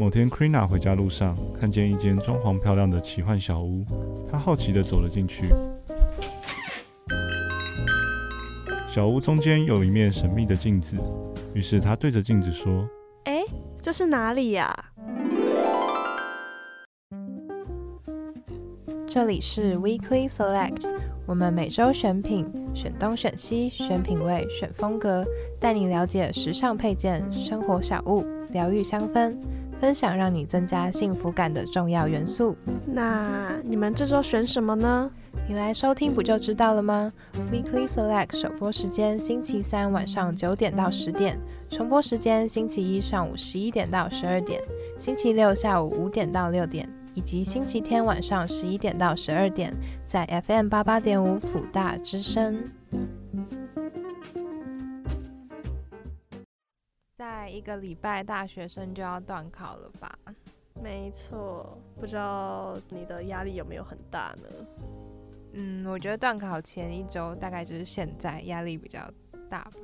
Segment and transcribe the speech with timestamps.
[0.00, 3.84] 某天，Krina 回家路上看见一间装潢漂亮的奇幻小屋，
[4.30, 5.46] 她好奇地走了进去。
[8.88, 10.96] 小屋中间有一面神秘的镜子，
[11.52, 12.88] 于是她对着镜子说
[13.26, 13.42] ：“哎，
[13.82, 14.72] 这是哪里呀？”
[19.08, 20.88] 这里是 Weekly Select，
[21.26, 25.26] 我们每周选品，选东选西，选品味，选风格，
[25.58, 29.36] 带你了解时尚配件、生活小物、疗愈香氛，
[29.80, 32.56] 分享让你增加幸福感的重要元素。
[32.86, 35.10] 那你们这周选什么呢？
[35.48, 37.12] 你来收听不就知道了吗
[37.50, 41.38] ？Weekly Select 首播时间星期三晚上九点到十点，
[41.70, 44.60] 重播时间星期一上午十一点到十二点，
[44.98, 46.88] 星期六下午五点到六点。
[47.14, 49.74] 以及星期天晚上十一点到十二点，
[50.06, 52.62] 在 FM 八八点五辅大之声。
[57.48, 60.18] 在一个礼拜，大学生就要断考了吧？
[60.82, 64.66] 没错，不知道你的压力有没有很大呢？
[65.54, 69.00] 嗯，我觉得断考前一周大概就是现在压力比较
[69.48, 69.80] 大吧，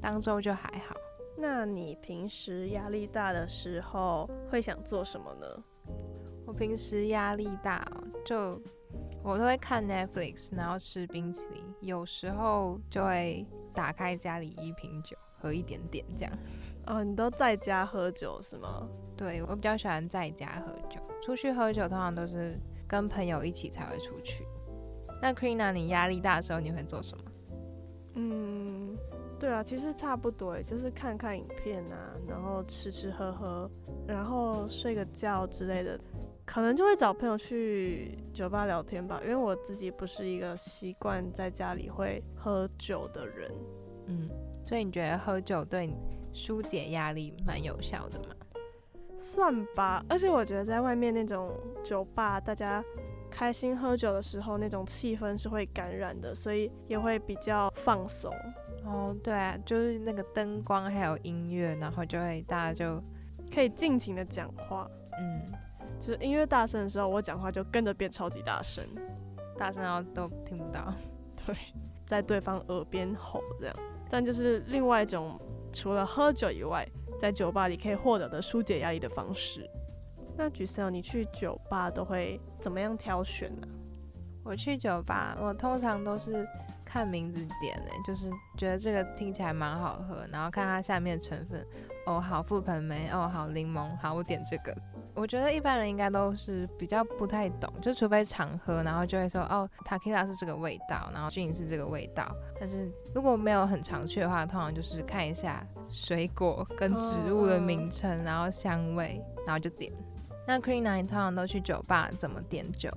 [0.00, 0.96] 当周就还好。
[1.38, 5.46] 那你平时压力大的时候会想做什么呢？
[6.44, 7.86] 我平时压力大，
[8.26, 8.60] 就
[9.22, 16.32] 我都会看 Netflix，然后吃冰淇淋，有时候就会打开家里一瓶酒喝一点点这样。
[16.86, 18.88] 哦，你都在家喝酒是吗？
[19.16, 24.46] 对，我比较喜欢在家喝酒，出去喝酒通常都是跟朋友一起才会出去。
[25.20, 27.24] 那 Krina，你压力大的时候你会做什么？
[28.14, 28.96] 嗯，
[29.38, 33.70] 对啊，其实差不多，就是看看影片啊，然后吃吃喝喝，
[34.06, 35.98] 然后睡个觉之类的。
[36.44, 43.50] 可能就会找朋友去酒吧聊天吧，因为我自己不是一个习惯在家里会喝酒的人。
[44.06, 44.28] 嗯，
[44.64, 45.90] 所以你觉得喝酒对
[46.32, 48.34] 疏解压力蛮有效的吗？
[49.16, 51.52] 算吧，而且我觉得在外面那种
[51.84, 52.82] 酒吧，大家
[53.30, 58.32] 开心喝酒的时候，那种气氛是会感染的，所以也会比较放松。
[58.84, 63.02] 哦，对啊，就是那个灯光还有音乐，然后就会大家就
[63.54, 64.90] 可以尽情的讲话。
[65.18, 65.52] 嗯。
[66.00, 68.84] 就是音乐大声的时候，我讲话就跟着变超级大声，
[69.56, 70.92] 大声到都听不到。
[71.46, 71.54] 对，
[72.04, 73.76] 在对方耳边吼这样。
[74.12, 75.40] 但就是另外一种，
[75.72, 76.86] 除了喝酒以外，
[77.18, 79.66] 在酒吧里可以获得的疏解压力的方式。
[80.36, 83.66] 那橘色，你去酒吧都会怎么样挑选呢？
[84.44, 86.46] 我去酒吧，我通常都是
[86.84, 88.28] 看名字点诶，就是
[88.58, 91.66] 觉得这个听起来蛮好喝，然后看它下面的成分。
[92.04, 94.76] 哦，好覆盆梅，哦，好柠檬，好，我点这个。
[95.14, 102.34] 我觉得一般人应该都是比较不太懂，就除非常喝，然后就会说哦，Takita 是这个味道，然后 Gin 是这个味道。
[102.58, 109.92] 但是如果没有很常去的话，通常就是看一下水果跟植物的名称，然后香味，然后就点。
[110.46, 112.90] 那 Queen 你通常都去酒吧怎么点酒？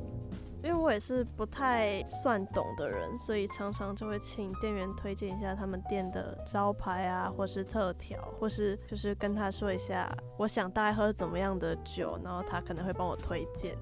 [0.66, 13.78] 因为我也是不太算懂的人，所以常常就会请店员推荐一下他们店的招牌啊，或是特调，或是就是跟他说一下，我想大概喝怎么样的酒，然后他可能会帮我推荐。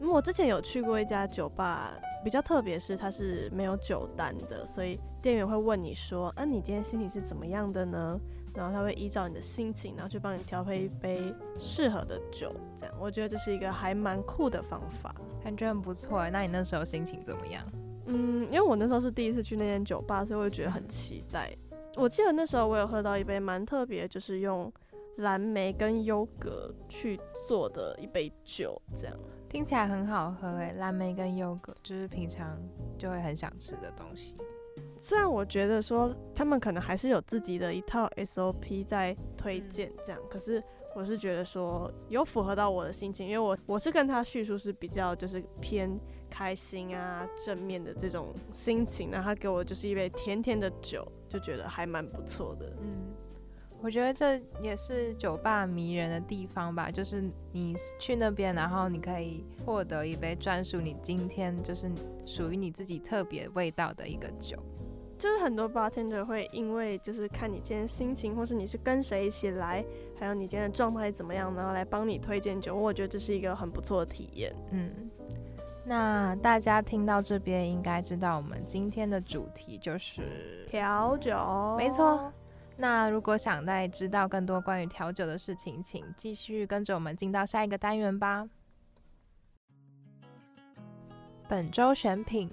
[0.00, 1.94] 因为我之前有去过一家酒吧，
[2.24, 8.20] 比较特别是它是没有酒单的，所以店员会问你说，啊，你今天心情是怎么样的呢？
[8.56, 16.28] 然后他会依照你的心情，然后去帮你调配一杯适合的酒，这样我觉得这是一个还蛮酷的方法，感觉很不错。
[16.30, 17.62] 那你那时候心情怎么样？
[18.06, 21.54] 嗯，因为我那时候是第一次去那间酒吧，所以我觉得很期待。
[21.96, 24.72] 我记得那时候我有喝到一杯蛮特别，就是用
[25.16, 29.16] 蓝莓跟优格去做的一杯酒，这样
[29.48, 30.74] 听起来很好喝诶。
[30.78, 32.58] 蓝莓跟优格就是平常
[32.98, 34.34] 就会很想吃的东西。
[34.98, 40.62] 虽然我觉得说他们可能还是有自己的一套 SOP 在推荐这样，可是
[40.94, 45.98] 我是觉得说有符合到我的心情，因为我我是跟他叙述是比较就是偏
[46.30, 52.72] 开心啊正面的这种心情，然后他给我就是一杯甜甜的酒，就觉得还蛮不错的。
[52.80, 53.12] 嗯，
[53.82, 57.22] 我觉得这也是酒吧迷人的地方吧，就是
[57.52, 61.90] 你去那边，然后你可以获得一杯专属你今天就是
[62.24, 64.56] 属于你自己特别味道的一个酒。
[65.18, 69.84] 就是很多 bartender 会因为就是看你今天心情，或是你是跟谁一起来，
[70.18, 72.76] 还有你今天的状态怎么样，然后来帮你推荐酒。
[72.76, 74.54] 我觉得这是一个很不错的体验。
[74.72, 75.10] 嗯，
[75.84, 81.34] 那大家听到这边应该知道我们今天的主题就是调酒。
[81.78, 82.32] 没错。
[82.76, 88.46] 那如果想再知道更多关于调酒的事情，请继续跟着我们进到下一个单元吧。
[91.48, 92.50] 本周选品。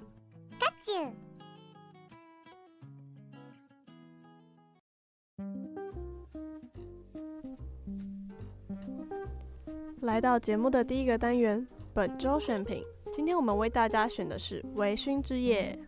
[10.04, 12.82] 来到节目的第一个单元，本周选品。
[13.10, 15.78] 今天我们为大家选的是微醺之夜。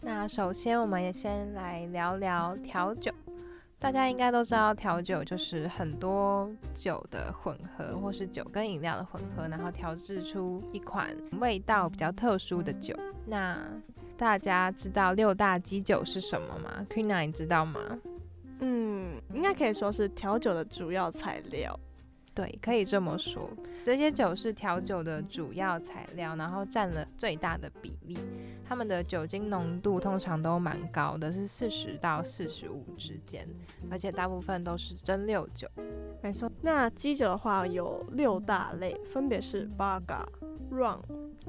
[0.00, 3.12] 那首先，我们也先来聊聊调酒。
[3.78, 12.98] 大家应该都知道，调酒就是很多酒的混合，或是酒跟饮料的混合，然后调制出一款味道比较特殊的酒。
[13.26, 13.58] 那
[14.16, 17.78] 大家知道六大基酒是什么吗？Queena，你知道吗？
[18.60, 21.78] 嗯，应该可以说是调酒的主要材料。
[22.40, 23.50] 对，可以这么说。
[23.84, 28.16] 这些酒是调酒的主要材料，然后占了最大的比例。
[28.66, 33.46] 它们的酒精浓度通常都蛮高的，是四十到四十五之间，
[33.90, 35.68] 而且大部分都是蒸馏酒。
[36.22, 36.50] 没错。
[36.62, 40.26] 那基酒的话有六大类，分别是 b a g a
[40.72, 41.00] Rum、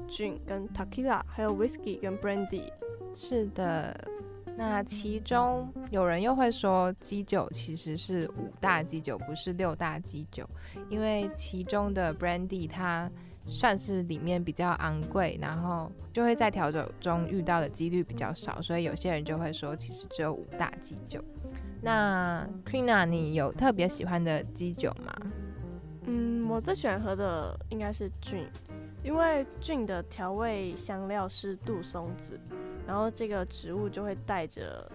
[0.06, 2.70] Gin 跟 Tequila，还有 Whisky 跟 Brandy。
[3.14, 3.98] 是的。
[4.56, 10.48] 那其中有人又会说，基酒其实是五大基酒，不是六大基酒，
[10.88, 13.10] 因为其中的 brandy 它
[13.46, 21.22] 算是里面比较昂贵，然后就会在调酒中遇到的几率比较少，所以有些人就会说，其实只有五大基酒。
[21.80, 25.12] 那 Queena，你有特别喜欢的基酒吗？
[26.04, 28.46] 嗯，我最喜欢喝的应该是 Gin，
[29.02, 32.38] 因为菌的调味香料是杜松子。
[32.84, 34.90] 然后这个植物就会带着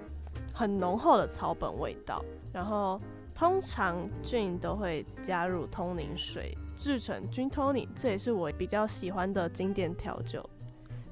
[0.54, 3.00] 很浓厚的草本味道，然后
[3.34, 10.48] 通常菌都会加入通灵水制成菌通灵这也是我比较喜欢的经典调酒。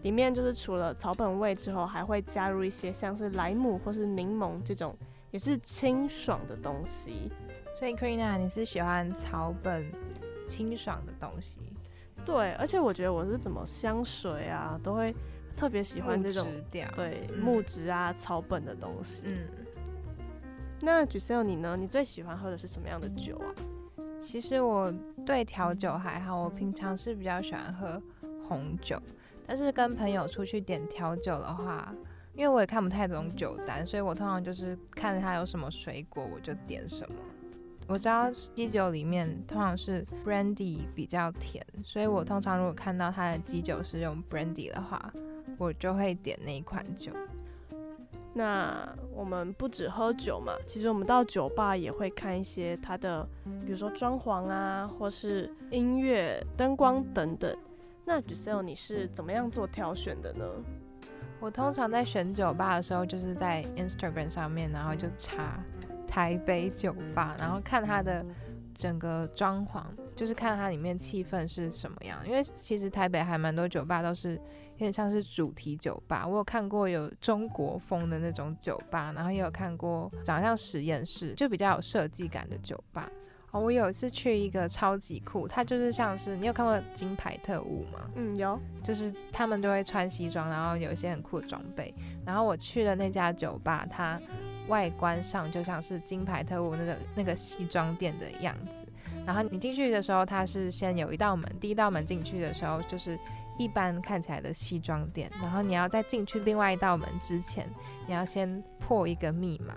[0.03, 4.95] 里面就是除了草本味之后，还会加入一些像是莱姆或是柠檬这种
[5.31, 7.31] 也是清爽的东西。
[7.73, 9.89] 所以，Krina，你是喜欢草本
[10.45, 11.59] 清爽的东西？
[12.25, 15.15] 对，而且我觉得我是怎么香水啊都会。
[15.57, 16.45] 特别喜欢这种
[16.93, 19.27] 对木质啊草本的东西。
[19.27, 19.47] 嗯，
[20.81, 21.77] 那 Giselle 你呢？
[21.79, 23.47] 你最喜欢喝的是什么样的酒啊？
[24.19, 24.93] 其实我
[25.25, 28.03] 对调酒还好，我平常是比较喜欢喝
[28.45, 29.01] 红酒。
[29.47, 31.95] 但是跟朋友出去点调酒的话，
[32.33, 37.15] 因为我也看不太懂酒单，所以我通常就是看它有什么水果我就点什么。
[37.87, 45.13] 我知道鸡酒里面通常是 brandy 比较甜，所以我通常如果看到它的鸡酒是用 brandy 的话。
[45.57, 47.13] 我就会点那一款酒。
[48.33, 53.25] 那我们不止喝酒嘛，其实我们到酒吧也会看一些它的，
[53.65, 57.57] 比如说装潢啊，或是音乐、灯光等等。
[58.03, 60.45] 那 Giselle，你是怎么样做挑选的呢？
[61.39, 65.63] 我通常在选酒吧的时候，就是在 Instagram 上面，然后就查
[66.15, 68.25] 台北酒吧，然后看它的
[68.73, 69.83] 整个装潢，
[70.15, 72.25] 就是看它里面气氛是什么样。
[72.25, 74.39] 因为其实台北还蛮多酒吧都是。
[74.75, 83.09] 有点像是主题酒吧，我有看过有中国风的那种酒吧，然后也有看过长像实验室，就比较有设计感的酒吧。
[83.51, 88.01] 哦，我有一次去一个超级酷，它就是像是你有看过金牌特务吗？
[88.15, 91.95] 嗯，有，就是他们都会穿西装，然后有一些很酷的装备。
[92.25, 94.19] 然后我去的那家酒吧，它
[94.67, 98.85] 外观上就像是金牌特务那个那个西装店的样子。
[99.25, 103.17] 然后你进去的时候，它是先有一道门，第一道门进去的时候就是。
[103.57, 107.65] 一般看起来的西装店，然后你要在进去另外一道门之前，
[108.05, 109.73] 你要先破一个密码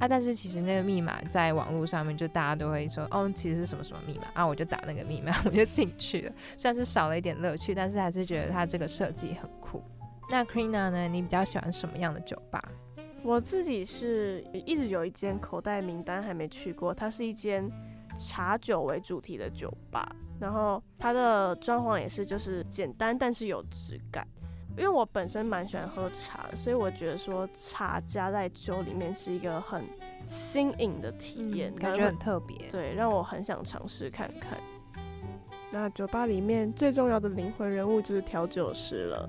[0.00, 0.08] 啊！
[0.08, 4.46] 但是其实那个密码在网络上面就大家都会说，哦，其实是什么什么密码啊？
[4.46, 6.32] 我就打那个密码， 我就进去了。
[6.56, 9.82] 虽然是少了一点乐趣，但是还是觉得它这个设计很酷。
[10.30, 11.06] 那 Krina 呢？
[11.06, 12.64] 你比较喜欢什么样的酒吧？
[13.24, 17.70] 我自己是一直有一间口袋名单还没去过，它是一间。
[18.14, 20.06] 茶酒为主题的酒吧，
[20.38, 24.28] 然后它的装潢也是就是简单，但是有质感。
[24.76, 29.82] 因为我本身蛮喜欢喝茶，所以我觉得说茶加在酒里面是一个很
[30.26, 32.68] 新颖的体验，感觉很特别。
[32.70, 34.60] 对，让我很想尝试看看。
[35.70, 39.26] 那酒吧里面最重要的灵魂人物就是调酒师了。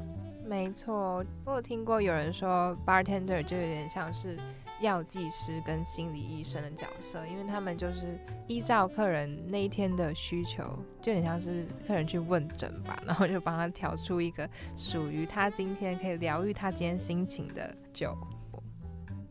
[0.53, 4.37] 没错，我有听过有人说，bartender 就有点像是。
[4.81, 10.61] 药剂师跟心理医生的角色，因为他们就是依照客人那一天的需求，
[11.01, 18.13] 就很像是客人去问诊吧，然后就帮他调出一个属于他今天可以疗愈他今天心情的酒。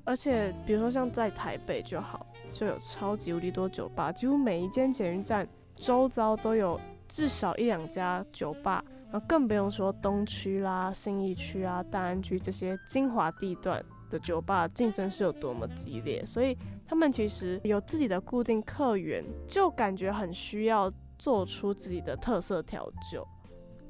[0.04, 8.82] 而且，比如说像在台北就好，就有超级无敌多酒吧，几乎每一间捷运站周遭都有至少一两家酒吧，
[9.12, 13.84] 然后更不用说东区啦、信义区啊、大安区这些精华地段。
[14.10, 16.54] 的酒吧竞争是有多么激烈，所以
[16.86, 23.26] 他们其实有自己的固定客源，就感觉很需要做出自己的特色调酒。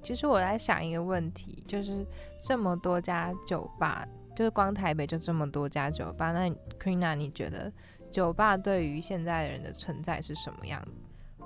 [0.01, 2.07] 其实我在想一个问题，就是
[2.41, 6.49] 这么多家酒吧，就是光台北就这么多家酒吧，那
[6.79, 7.73] Krina 你觉得
[8.13, 10.81] 酒吧对于现在的人的存在是什么样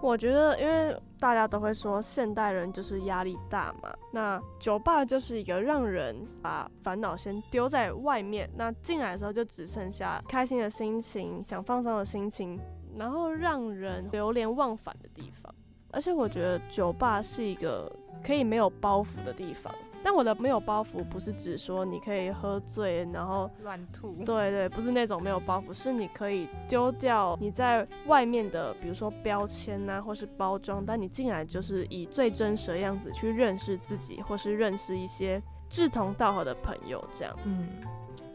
[0.00, 12.60] 我觉得，因为大家都会说现代人就是压力大嘛，那酒吧就是一个让人把烦恼先丢在外面，那进来的时候就只剩下开心的心情、想放松的心情，
[12.96, 15.52] 然后让人流连忘返的地方。
[15.90, 17.90] 而且我觉得酒吧是一个
[18.22, 19.74] 可以没有包袱的地方。
[20.06, 24.14] 但我的没有包袱不是指说你可以喝醉，然后乱吐。
[24.24, 37.36] 对对，不是那种没有包袱，是你可以丢掉你在外面的，比如说标签呐，或是包装，但你进来就是以最真实的样子去认识自己，或是认识一些志同道合的朋友，这样。
[37.44, 37.66] 嗯。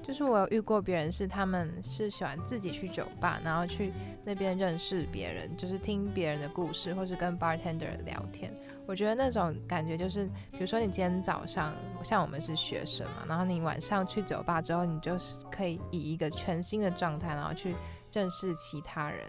[0.04, 3.94] 就是我有遇过别人是他们是喜欢自己去酒吧，然后去
[4.26, 8.52] 那边认识别人，就是听别人的故事，或是跟 bartender 聊天。
[8.92, 17.74] 我觉得那种感觉就是，比如说你今天早上像我们是学生嘛，然后你晚上去酒吧之后，你就是可以以一个全新的状态，然后去
[18.12, 19.26] 认识其他人。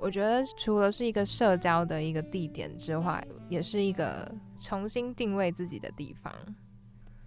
[0.00, 4.28] 我觉得除了是一个社交的一个地点之外，也是一个
[4.60, 6.34] 重新定位自己的地方。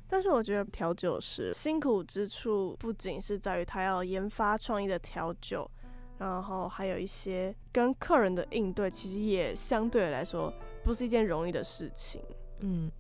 [0.05, 5.71] 但是我觉得调酒师辛苦之处不仅是在于他要研发创意的调酒，
[6.17, 12.21] 然后还有一些跟客人的应对，其实也相对来说不是一件容易的事情。
[12.59, 12.91] 嗯，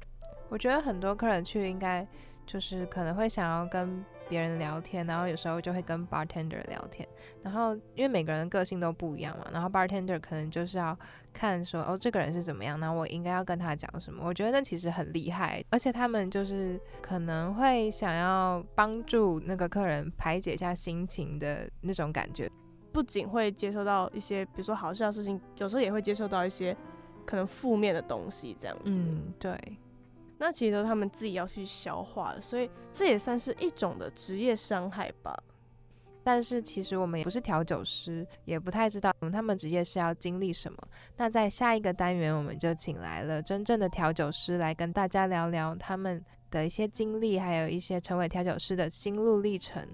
[0.49, 2.07] 我觉得很多客人去应该
[2.45, 4.03] 就是可能会想要跟。
[4.29, 7.09] 别人聊天，然后有时候就会跟 bartender 聊天，
[7.41, 10.95] 然后因为每个人个性都不一样嘛，然后 bartender 可能就是要
[11.33, 14.23] 看说哦这个人是怎么样，那我应该要跟他讲什么。
[14.23, 22.47] 我觉得那其实很厉害，而且他们就是可能会想要帮助那个客人排解一下心情的那种感觉，
[22.91, 26.77] 不仅会接受到一些比如说好笑的事情，有时候也会接受到一些
[27.29, 28.85] 可能负面的东西这样子。
[28.85, 29.55] 嗯，对。
[30.39, 35.37] 那其实都他们自己要去消化的，所以这也算是一种的职业伤害吧。
[36.23, 40.77] 但是其实我们也不是调酒师，也不太知道他们职业是要经历什么。
[41.17, 49.85] 那在下一个单元，我们就请来了真正的调酒师来跟大家聊聊他们的一些经历，还有一些成为调酒师的心路历程。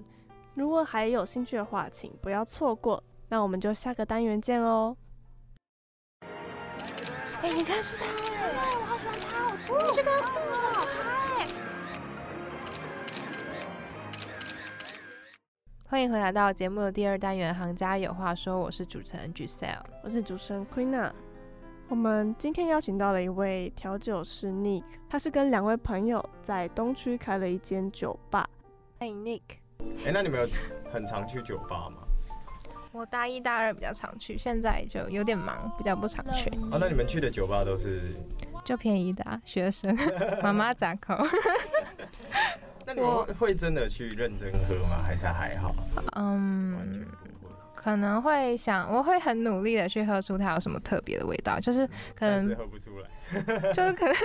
[0.53, 3.03] 如果还有兴趣的话，请不要错过。
[3.27, 4.95] 那我们就下个单元见哦。
[7.45, 8.47] 哎，你看是他，真的，
[8.79, 11.45] 我好喜欢他，哦，这个这么好嗨。
[15.87, 21.11] 欢迎回来到节目的第二单元《行家有话说》，我是主持人 Giselle，我是主持人 Queena。
[21.87, 28.49] 我们今天邀请到了一位调酒师 Nick，他是跟两位朋友在东区开了一间酒吧。
[28.97, 29.43] 欢迎 Nick。
[30.03, 30.47] 哎，那你们有
[30.91, 32.04] 很常去酒吧吗？
[32.95, 36.49] 我大一、大二比较常去，现在就有点忙，比较不常去。
[36.71, 38.15] 啊，那你们去的酒吧都是
[38.63, 39.93] 就便宜的啊学生，
[40.41, 41.13] 妈妈砸口。
[42.87, 45.01] 那你们会真的去认真喝吗？
[45.03, 45.75] 还是还好？
[46.15, 46.54] 嗯。
[47.85, 53.07] 可能会想，我会很努力的去喝出它有什么特别的味道，就是可能喝不出来，
[53.73, 54.15] 就是可能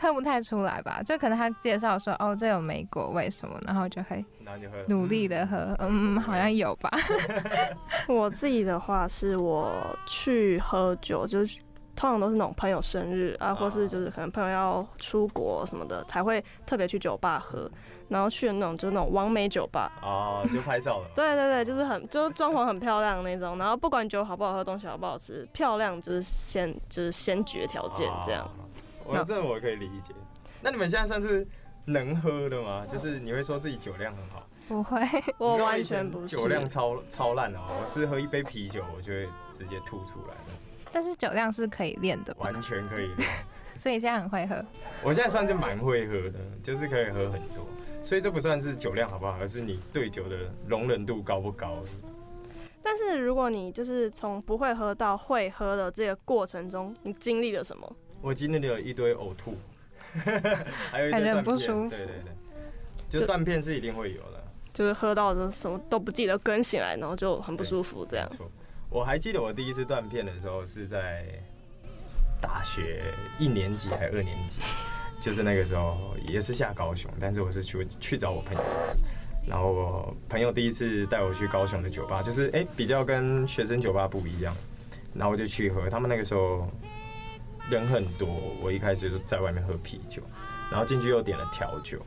[0.00, 1.00] 喝不太出来吧。
[1.00, 4.24] 就可能他介绍说，哦，这有莓果味什么，然后就会
[4.88, 6.90] 努力的喝，嗯，好像有吧。
[8.08, 11.60] 我自己的话是我去喝酒，就是
[12.02, 17.70] 通常都是那种朋友生日啊，或是就是可能朋友要出国什么的，才会特别去酒吧喝。
[18.08, 21.06] 然后去的那种就是那种完美酒吧哦，就拍照了。
[21.14, 23.56] 对对对，就是很就是装潢很漂亮那种。
[23.56, 28.50] 然后不管酒好不好喝，东西好不好吃，漂亮就是先就是先决条件这样。
[29.04, 30.12] 我这我可以理解。
[30.60, 31.46] 那你们现在算是
[31.84, 32.84] 能喝的吗？
[32.88, 34.44] 就是你会说自己酒量很好？
[34.66, 35.00] 不会，
[35.38, 36.26] 我完全不是。
[36.26, 37.60] 酒量超超烂啊！
[37.80, 40.34] 我是喝一杯啤酒，我就会直接吐出来
[40.92, 43.28] 但是酒量是可以练的，完全可以练。
[43.78, 44.64] 所以你现在很会喝。
[45.02, 47.66] 我现在算是蛮会喝的，就是可以喝很多。
[48.04, 51.78] 所以这不算是酒量好不好，而是你对酒的容忍度高不高。
[52.82, 57.96] 但是如果你就是从不会喝到会喝的这个过程中，你经历了什么？
[58.20, 59.56] 我经历了一堆呕吐，
[60.90, 61.88] 还有一堆断片。
[61.88, 62.32] 对对对，
[63.08, 64.44] 就断片是一定会有的。
[64.72, 68.28] 就是喝到的什么都不记得，跟醒来然后就很不舒服这样。
[68.92, 71.24] 我还记得我第一次断片的时候是在
[72.40, 74.60] 大学一年级还是二年级。
[75.20, 78.62] 就是那个时候也是下高雄，但是我是去去找我朋友，
[79.46, 84.52] 然后我朋友第一次带我去高雄的酒吧，就是哎比较跟学生酒吧不一样，
[85.14, 86.68] 然后我就去喝，他们那个时候
[87.70, 88.28] 人很多，
[88.60, 90.20] 我一开始就在外面喝啤酒，
[90.72, 92.04] 然后进去又点了调酒，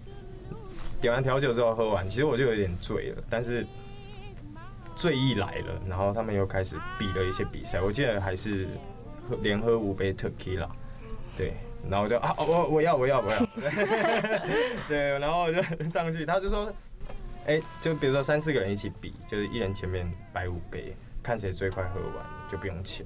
[1.00, 3.66] 点完调酒之后喝完，其实我就有点醉了，但是
[4.96, 8.68] 醉意来了，然后他们又开始比了一些比赛，我记得还是
[9.30, 10.70] 喝连喝五杯 tequila，
[11.38, 11.54] 对。
[11.88, 13.38] 然后我就啊，我我要我要我要，
[14.90, 16.74] 对，然后我就上去，他就说，
[17.46, 23.06] 哎，就比如说三四个人一起比，就是一人前面摆五杯，看谁最快喝完就不用钱。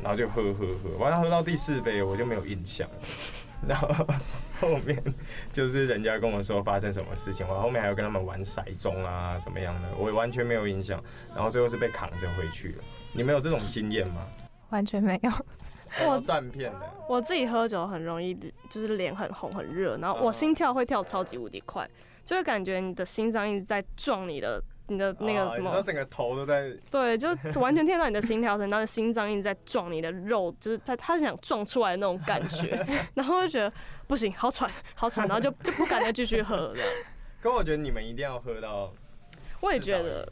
[0.00, 2.96] 然后就喝喝喝，完了喝到第四杯我就没有印象了，
[3.66, 4.06] 然后
[4.60, 5.02] 后面
[5.52, 11.02] 就是人家跟我说发生什么事情，我后面还有跟他们玩骰盅啊什么样的，我完全没有印象，
[11.34, 12.84] 然后最后是被扛着回去了。
[13.12, 14.26] 你们有这种经验吗？
[14.70, 15.30] 完全没有。
[16.06, 18.32] 我断片的，我自己喝酒很容易，
[18.68, 21.88] 就是脸很红很热，然后我心跳会跳超级无敌快，
[22.24, 27.28] 就会感觉你的心脏一直在撞你的你的那个什么哦你说，整个头都在对，就
[27.60, 33.72] 完全听到你的心跳声，然后心脏一直在撞你的肉，就是他他是想撞出来的那种感觉， 然后就觉得
[34.06, 36.74] 不行，好喘好喘，然后就就不敢再继续喝了。
[37.40, 38.92] 可我觉得你们一定要喝到，
[39.60, 40.28] 我也觉得，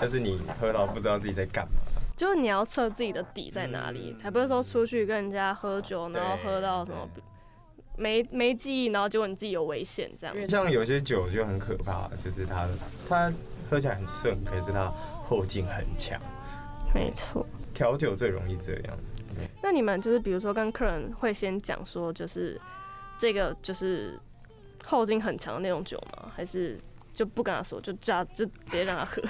[0.00, 1.72] 就是你喝到不知道自己在干嘛。
[2.14, 7.08] 就是你要测自己的底在哪里，才不是说出去跟人家喝酒，然后喝到什么
[7.96, 10.42] 没没记忆，然后结果你自己有危险这样因。
[10.42, 12.68] 为像有些酒就很可怕，就是它
[13.08, 13.32] 它
[13.72, 14.92] 喝起来很顺，可是它
[15.24, 16.20] 后劲很强。
[16.94, 17.46] 没错。
[17.72, 18.98] 调酒最容易这样。
[19.62, 22.60] 那你们就是比如说跟客人会先讲说，就是
[23.18, 24.20] 这个就是
[24.84, 26.30] 后劲很强的那种酒吗？
[26.36, 26.78] 还是
[27.14, 29.22] 就不跟他说，就叫就直接让他喝？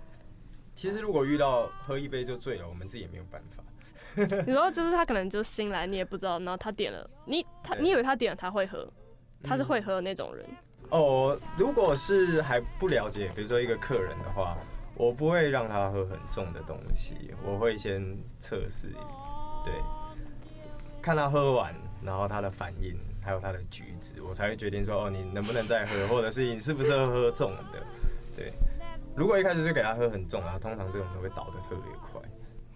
[0.74, 3.62] 其实如果遇到喝一杯就醉了，我们自己也没有办法。
[4.46, 8.90] 你说 就是他可能就新来，你也不知道，然后他点了，你他你以为他点了他会喝，
[9.42, 10.48] 他是会喝的那种人。
[10.90, 14.56] 哦，如果是还不了解，比如说一个客人的话，
[14.94, 18.92] 我不会让他喝很重的东西，我会先测试，
[19.64, 19.74] 对，
[21.02, 27.86] 看他喝完，然后他的反应，还有他的举止，我才会决定说，哦，你能不能再喝，或者是你是不是喝重的，
[28.36, 28.52] 对。
[29.16, 32.20] 如果一开始就给他喝很重啊，通常这种都会倒得特别快。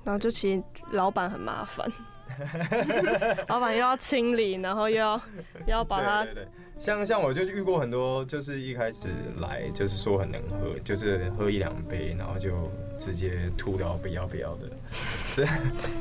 [0.05, 0.63] 然后就其实
[0.93, 1.91] 老板很麻烦，
[3.49, 5.21] 老板又要清理，然后又要
[5.67, 9.09] 又要把它对对对，像像我就遇过很多，就是一开始
[9.41, 14.71] 来就是说很能喝，就是喝一两杯，然后就直接吐掉不要不要的，
[15.35, 15.47] 这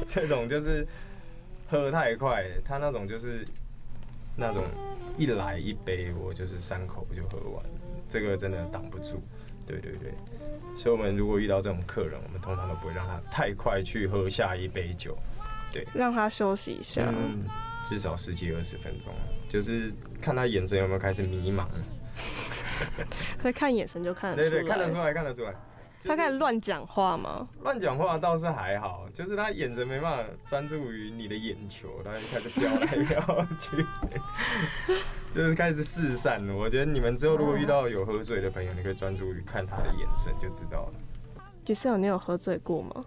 [0.07, 0.85] 这种就是
[1.69, 3.45] 喝太快，他那种就是
[4.35, 4.63] 那种
[5.17, 7.63] 一来一杯我就是三口就喝完，
[8.07, 9.21] 这个真的挡不住。
[9.65, 10.13] 对对对，
[10.77, 15.17] 所以我们如果遇到这种客人，我们通常都不会让他太快去喝下一杯酒。
[15.93, 17.03] 让他休息一下。
[17.07, 17.39] 嗯，
[17.83, 19.13] 至少十几二十分钟，
[19.47, 21.65] 就是看他眼神有没有开始迷茫。
[23.41, 24.49] 他看眼神就看得出来。
[24.49, 25.53] 对对，看得出来，看得出来。
[25.99, 27.47] 就是他开始乱讲话吗？
[27.63, 33.83] 乱讲话倒是还好，就是他眼神没办法专注于你的眼球，他就开始飘来飘去，
[35.31, 36.47] 就是开始四散。
[36.49, 40.93] 我觉得你们之后如果遇到有喝醉的朋友，你可以专注于看他的眼神就知道了。
[41.65, 43.03] 橘色，你有喝醉过吗？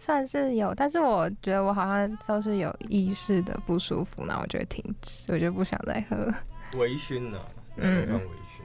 [0.00, 6.16] 算是有，但是我觉得我好像都是有意识的不舒服，然后我就会停止，我就不想再喝。
[6.80, 7.44] 微醺呢、啊，
[7.76, 8.62] 那嗯种算微醺。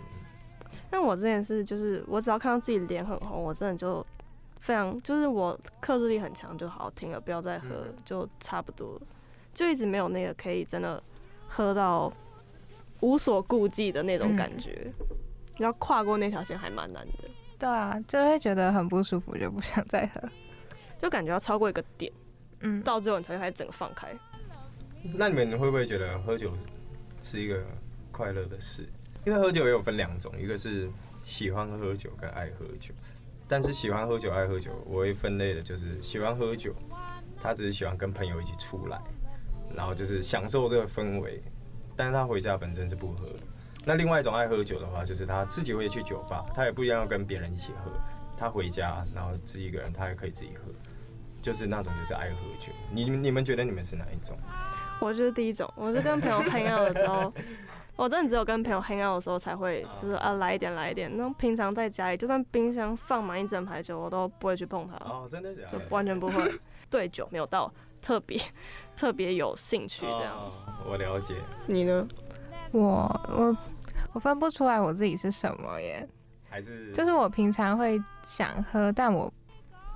[0.89, 4.05] 但我之前是就是我只要看到自己脸很红，我真的就
[4.61, 9.01] 非常就是我克制力很强，就好停了，不要再喝，嗯就差不多了，
[9.53, 11.03] 就一直没有那个可以真的
[11.49, 12.09] 喝到
[13.01, 14.89] 无所顾忌的那种感觉。
[15.57, 20.21] 要跨过那条线还蛮难的，对啊，就会觉得很不舒服，就不想再喝。
[20.99, 22.11] 就感觉要超过一个点，
[22.61, 24.13] 嗯，到最后你才会开始整个放开。
[25.13, 26.51] 那你们会不会觉得喝酒
[27.21, 27.63] 是一个
[28.11, 28.83] 快乐的事？
[29.25, 30.89] 因为喝酒也有分两种，一个是
[31.23, 32.93] 喜欢喝酒跟爱喝酒。
[33.47, 36.73] 但是喜欢喝酒、爱喝酒，我会分类的就是喜欢喝酒，
[37.39, 38.99] 他只是喜欢跟朋友一起出来，
[39.75, 41.39] 然后就是享受这个氛围，
[41.95, 43.39] 但是他回家本身是不喝的。
[43.85, 47.91] 那另外一种爱喝酒的话，就是他自己会去酒吧，他也不一定要跟别人一起喝，
[48.35, 50.71] 他回家然后自己一个人，他也可以自己喝，
[51.45, 52.71] 就是那种就是爱喝酒。
[52.91, 54.35] 你你们觉得你们是哪一种？
[54.99, 57.31] 我就是第一种，我是跟朋友 hang out 的时候，
[57.95, 61.07] 我真的只有跟朋友 hang out 的时候才会，就是啊来一点来一点。
[61.15, 65.85] 那种平常在家里，就算冰箱放满一整排酒，我都不会去碰它，哦，真的假就的？
[65.91, 68.41] 完全不会对酒没有到特别
[68.97, 70.33] 特别有兴趣这样。
[70.35, 70.51] 哦
[70.87, 71.35] 我了解。
[71.67, 72.07] 你呢？
[72.71, 72.81] 我
[73.29, 73.55] 我
[74.13, 76.07] 我分不出来我自己是什么耶，
[76.49, 79.31] 还是就是我平常会想喝，但我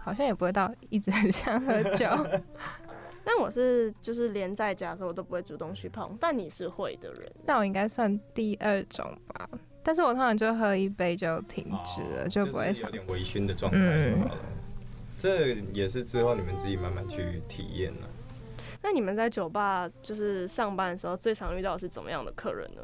[0.09, 2.07] 好像也不会到一直很 想喝酒。
[3.23, 7.31] 但我是就是连在家的时候我都不会主动去碰，但你是会的人。
[7.45, 9.47] 那我应该算第二种吧，
[9.83, 12.91] 但是我通常就喝一杯就停止了，哦就不会想有。
[12.91, 13.77] 点微醺的状态
[14.11, 14.41] 就好了。
[15.17, 18.09] 这也是之后你们自己慢慢去体验了。
[18.81, 22.81] 那你们在酒吧就是上班的时候，最常遇到的是怎么样的客人呢？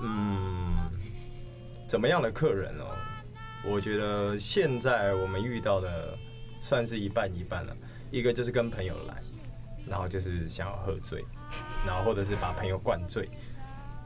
[0.00, 0.72] 嗯，
[1.86, 2.94] 怎么样的客人哦？
[3.66, 6.16] 我觉得现在我们遇到的
[6.60, 7.76] 算是一半一半了。
[8.10, 9.20] 一个就是跟朋友来，
[9.88, 11.24] 然后就是想要喝醉，
[11.84, 13.28] 然后或者是把朋友灌醉，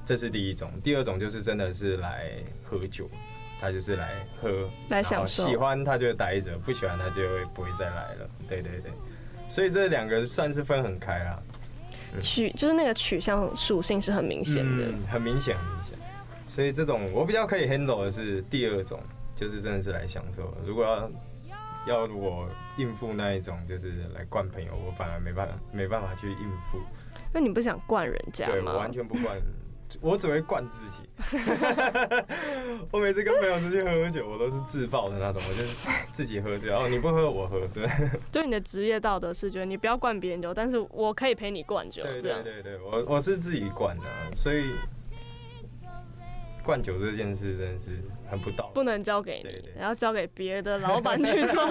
[0.02, 0.72] 这是第一种。
[0.82, 2.30] 第二种就是真的是来
[2.64, 3.06] 喝酒，
[3.60, 8.30] 他就是来喝，来享受喜欢他就待着，不喜欢他就会不会再来了。
[8.48, 8.90] 对对对，
[9.46, 11.42] 所以这两个算是分很开啦。
[12.18, 14.86] 取就是那个取向属性是很明显的。
[14.86, 15.98] 嗯，很明显，很明显。
[16.48, 18.98] 所以这种我比较可以 handle 的是第二种，
[19.38, 20.52] 就是真的是来享受。
[20.66, 21.10] 如果要
[21.86, 26.78] 要我应付那一种，就是来灌朋友，我反而没办法没办法去应付。
[26.78, 29.38] 因为你不想灌人家嘛对我，完全不灌，
[30.00, 31.08] 我只会灌自己。
[32.90, 36.70] 我每次跟朋友出去喝酒，我都是自爆的那种，我就是自己喝醉。
[36.72, 37.88] 哦，你不喝我喝，对
[38.32, 44.72] 就你的职业道德是觉得你不要灌别人酒，但是我可以陪你灌酒，对对对对，我我是自己灌的啊，所以
[46.68, 47.98] 灌酒这件事真的是
[48.30, 48.72] 很不道德。
[48.74, 51.66] 不能交给你对对，然后交给别的老板去做。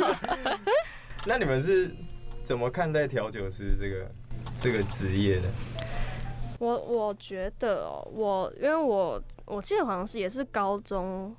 [1.27, 1.91] 那你们是
[2.41, 4.09] 怎么看待调酒师这个
[4.57, 5.43] 这个职业的？
[6.57, 11.35] 我我觉得哦，我因为我我记得好像是也是高中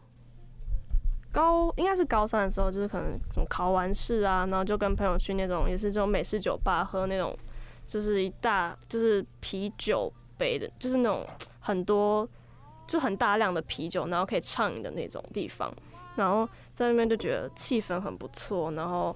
[1.33, 7.37] 高应该是高三的时候，就是可能什么考完试啊，然后就跟朋友去那种也是这种美式酒吧喝那种，
[7.89, 11.27] 就是一大就是啤酒杯的，就是那种
[11.59, 12.29] 很多
[12.89, 15.73] 就很大量的啤酒，然后可以畅饮的那种地方，
[16.17, 19.15] 然后在那边就觉得气氛很不错，然后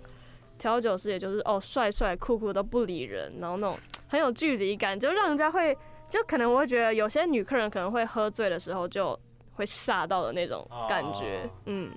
[0.59, 5.77] 调酒师也就是哦帅帅酷酷都不理人，然后那种很有距离感，就让人家会
[6.09, 9.19] 就可能我会觉得有些女客人可能会喝醉的时候就
[9.55, 11.91] 会吓到的那种感觉，哦嗯，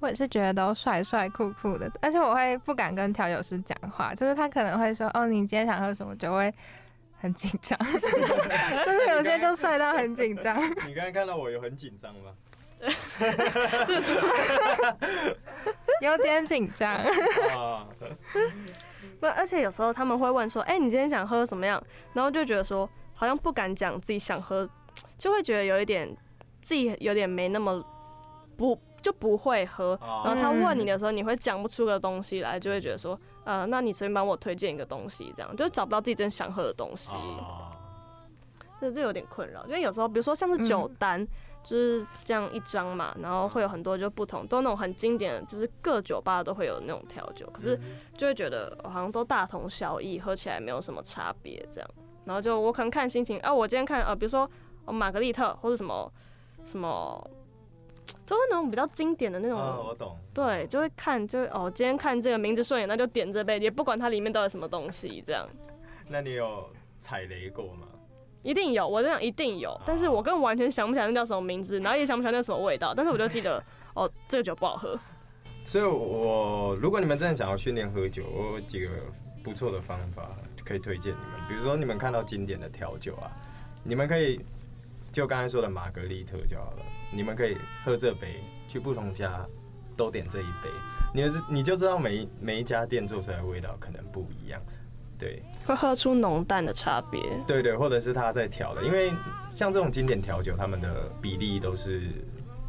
[0.00, 6.52] 我也是觉得都帅帅酷酷的，而且我会不敢跟调酒师讲话，就是他可能会说：“哦，你今天想喝什么？”就会
[7.22, 7.78] 很紧张，
[8.84, 10.60] 就是有些就帅到很紧张。
[10.88, 12.32] 你刚才看到我有很紧张吗？
[16.00, 16.92] 有点紧张。
[16.92, 17.86] 啊，
[19.20, 21.80] 不，而且有时候他们会问说：“哎、你今天想喝什么样？”
[22.12, 24.68] 然后就觉得说好像不敢讲自己想喝，
[25.16, 26.12] 就会觉得有一点
[26.60, 27.80] 自己有点没那么
[28.56, 29.96] 不就不会喝。
[30.02, 37.14] 哦然后他问你的时候，你会讲不出个东西来，就会觉得说：“呃，那你随便帮我推荐一个东西，这样就找不到自己真想喝的东西。
[37.16, 37.68] 哦
[38.80, 41.24] 这这有点困扰，就是有时候，比如说像是酒单，
[41.62, 47.78] 就是这样一张嘛，然后会有很多就不同，都那种很经典的，就是各酒吧都会有那种调酒，可是
[48.16, 51.88] 就会觉得哦好像都大同小异，喝起来没有什么差别这样。
[52.24, 54.50] 然后就我可能看心情，啊，我今天看呃，比如说、
[54.84, 56.12] 哦、玛格丽特或者什么
[56.64, 57.30] 什么，
[58.26, 59.58] 都是那种比较经典的那种。
[59.58, 60.16] 哦，我懂。
[60.34, 65.48] 对，就会看，就会哦，今天看这个名字顺眼，那就点这杯，也不管它里面都有什么东西，这样
[66.08, 67.86] 那你有踩雷过吗？
[68.42, 73.62] 一定有，我这样一定有，但是我根本完全想不起来那叫什么名字，然后也想不起来那什么味道，但是我就记得
[73.94, 74.98] 哦，这个酒不好喝，
[75.64, 78.90] 所以我，如果你们真的想要训练喝酒，我有几个
[79.44, 80.28] 不错的方法
[80.64, 81.48] 可以推荐你们。
[81.48, 83.30] 比如说，你们看到经典的调酒啊，
[83.84, 84.40] 你们可以
[85.12, 86.82] 就刚才说的玛格丽特就好了，
[87.12, 89.46] 你们可以喝这杯，去不同家
[89.96, 90.70] 都点这一杯，
[91.14, 94.60] 你就是你就知道每一每一家店做出来的味道可能不一样。
[95.18, 97.22] 对会喝出浓淡的差别。
[97.46, 99.12] 对对，或者是他在调的，因为
[99.52, 102.02] 像这种经典调酒，他们的比例都是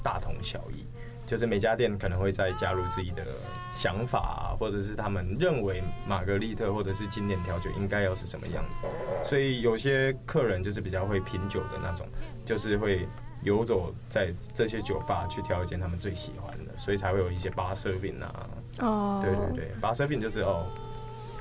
[0.04, 0.86] 大同小异。
[1.26, 3.26] 就是每家店可能会再加入自己的
[3.72, 8.84] 想法啊，或者是他们认为玛格丽特或者是经典调酒应该要是什么样子，
[9.24, 12.06] 所以有些客人就是比较会品酒的那种，
[12.44, 13.08] 就是会
[13.44, 20.66] 游走在这些酒吧去挑一间他们最喜欢的，所以才会有一些巴舍饼啊，哦，对对对，巴舍饼就是哦，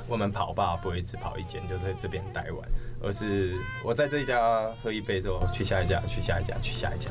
[0.09, 2.69] 我们跑吧不会只跑一间，就在这边待完，
[3.03, 7.11] 而是我在这一家喝一杯之后去下一家，去下一家，去下一家，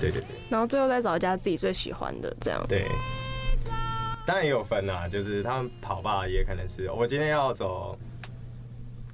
[0.00, 0.26] 对对对。
[0.50, 2.64] 然后最后再找一家自己最喜欢的，这样。
[2.68, 2.86] 对，
[4.26, 7.96] 当然也有分啦，就是他们跑吧也可能是我今天要走，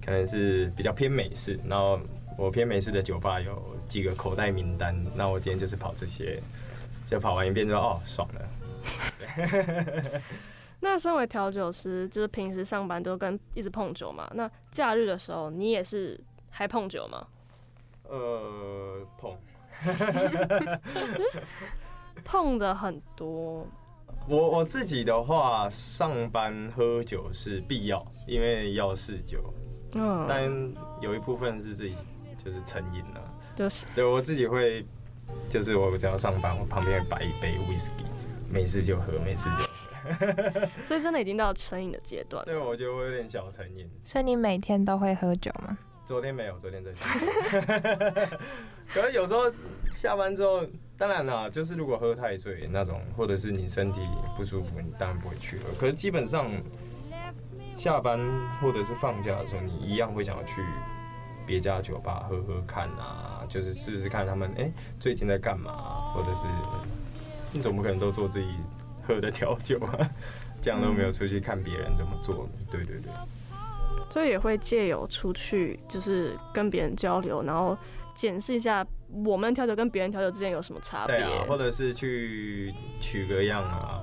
[0.05, 2.01] 可能是比较偏美式，然后
[2.37, 6.41] 我偏美式的酒吧有几个口袋名单，那我今天就是跑这些，
[7.07, 8.49] 就跑完一遍之后哦爽了。
[10.81, 16.19] 那身为调酒师，就是平时上班都跟一直碰酒嘛，那假日的时候你也是
[16.51, 17.27] 还碰酒吗？
[18.05, 19.37] 呃，碰，
[22.25, 23.67] 碰的很多，
[24.29, 29.53] 我我自己的话，上班喝酒是必要，因为要试酒，
[29.95, 30.49] 嗯，但
[31.01, 31.97] 有一部分是自己
[32.43, 33.35] 就是成瘾了。
[33.59, 34.87] 就是对我自己会，
[35.51, 38.05] 就是我只要上班，我旁边会摆一杯 whisky，
[38.49, 40.69] 没事就喝，没事就喝。
[40.87, 42.45] 所以真的已经到成瘾的阶段。
[42.45, 43.91] 对，我觉得我有点小成瘾。
[44.05, 45.77] 所以你每天都会喝酒吗？
[46.07, 46.93] 昨天没有，昨天在。
[48.95, 49.53] 可是有时候
[49.93, 50.65] 下班之后，
[50.97, 54.01] 当然啦，就是如果喝太醉那种，或者是你身体
[54.37, 55.65] 不舒服，你当然不会去了。
[55.81, 56.49] 可是基本上
[57.75, 58.21] 下班
[58.63, 60.63] 或者是放假的时候，你一样会想要去
[61.45, 65.73] 别家酒吧喝喝看啊，就是试试看他们哎、最近在干嘛，
[66.15, 66.47] 或者是
[67.53, 68.47] 你总不可能都做自己
[69.07, 69.99] 喝的调酒啊，
[70.61, 72.49] 这样都没有出去看别人怎么做。
[72.71, 73.11] 对对对。
[74.11, 77.77] 所以也会借由出去，就是跟别人交流，然后
[78.15, 78.87] 检视一下
[79.25, 81.17] 我们调酒跟别人调酒之间有什么差别。
[81.17, 84.01] 对啊，或者是去取个样啊，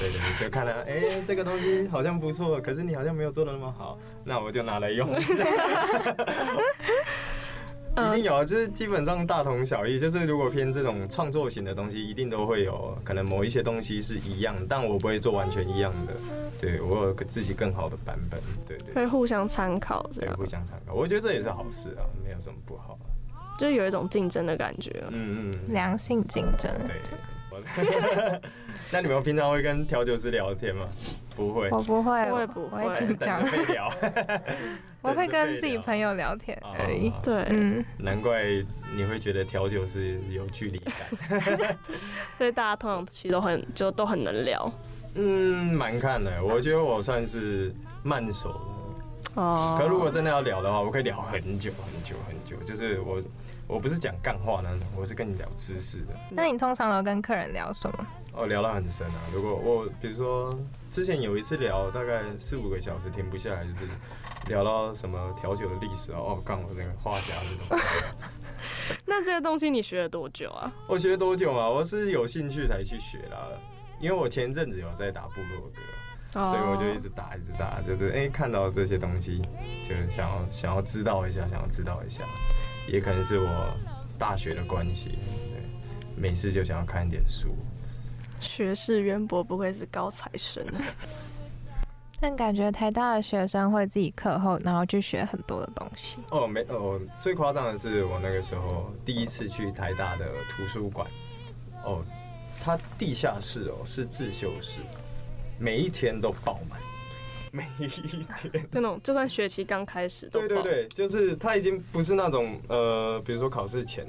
[0.00, 5.08] 对对，就看到哎、这个东西好像不错，可是你好像没有做的那么好，那我就拿来用。
[7.94, 9.98] 一定有啊，就是基本上大同小异。
[9.98, 16.12] 就是如果偏这种创作型的东西，一定都会有可能某一些东西是一样，但我不会做完全一样的。
[16.60, 20.94] 对我有个自己更好的版本，对对会互相参考，对，互相参考。
[20.94, 22.98] 我觉得这也是好事啊，没有什么不好。
[23.58, 25.04] 就是有一种竞争的感觉。
[25.10, 26.70] 嗯嗯，良性竞争。
[26.86, 26.96] 对。
[28.94, 30.86] 我那你们平常会跟调酒师聊天吗？
[31.34, 33.92] 不会，我不会，我也不我会会紧张等，着被聊。
[35.02, 36.14] 我会跟自己朋友。
[36.14, 37.08] 聊天而已。
[37.08, 38.44] 哦对，嗯，难怪
[38.94, 41.76] 你会觉得调酒师有距离感。
[42.38, 44.72] 所以大家通常其实都很就都很能聊。
[45.16, 46.30] 嗯，蛮看的。
[46.44, 48.73] 我觉得我算是慢熟的。
[49.34, 52.56] 哦可如果真的要聊的话，我可以聊很久很久很久。
[52.64, 53.20] 就是我，
[53.66, 56.14] 我不是讲干话那种，我是跟你聊知识的。
[56.30, 58.06] 那你通常都跟客人聊什么？
[58.32, 59.20] 哦，聊到很深啊。
[59.32, 60.56] 如果我比如说
[60.90, 63.88] 之前有一次聊大概四五个小时停不下来，就是
[64.48, 67.84] 聊到什么调酒的历史啊，哦，干我 这个画家这种。
[69.06, 70.72] 那这些东西你学了多久啊？
[70.88, 71.68] 我学多久啊？
[71.68, 73.48] 我是有兴趣才去学啦，
[74.00, 75.80] 因为我前阵子有在打部落格，
[76.34, 79.40] 所以我就一直打一直打，就是哎、看到这些东西，
[79.88, 82.24] 就是想要想要知道一下，想要知道一下，
[82.88, 83.72] 也可能是我
[84.18, 85.18] 大学的关系，
[85.52, 85.62] 对，
[86.16, 87.54] 没事就想要看一点书。
[88.40, 90.64] 学识渊博，不愧是高材生。
[92.20, 96.16] 但感觉台大的学生会自己课后，然后去学很多的东西。
[96.30, 101.06] 哦，没哦，最夸张的是我那个时候第一次去台大的图书馆，
[101.84, 102.02] 哦，
[102.62, 104.80] 它地下室哦是自修室，
[105.58, 106.80] 每一天都爆满，
[107.50, 108.66] 每一天。
[108.70, 114.06] 这种就算学期刚开始都爆，对对对，就是他已经不是那种呃，比如说考试前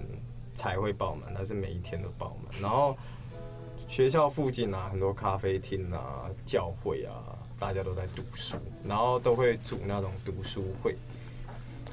[0.53, 2.61] 才会爆满，他是每一天都爆满。
[2.61, 2.97] 然后
[3.87, 10.95] 学校附近啊，很多咖啡厅啊、教会啊，大家都在读书，然后都会组那种读书会，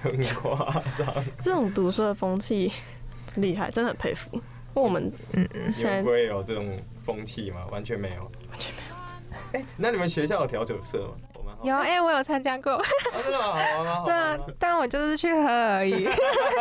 [0.00, 1.06] 很夸张。
[1.42, 2.72] 这种读书的风气
[3.36, 4.40] 厉害，真的很佩服。
[4.74, 7.66] 我们嗯嗯，你现在不会有这种风气吗？
[7.70, 8.91] 完全没有，完全没有。
[9.52, 11.14] 哎、那你们学校有调酒社吗？
[11.34, 12.72] 我们有哎、我有参加过。
[12.72, 12.84] 啊，
[13.22, 13.94] 真的吗好玩吗？
[14.00, 16.04] 好对啊？，但我就是去喝而已。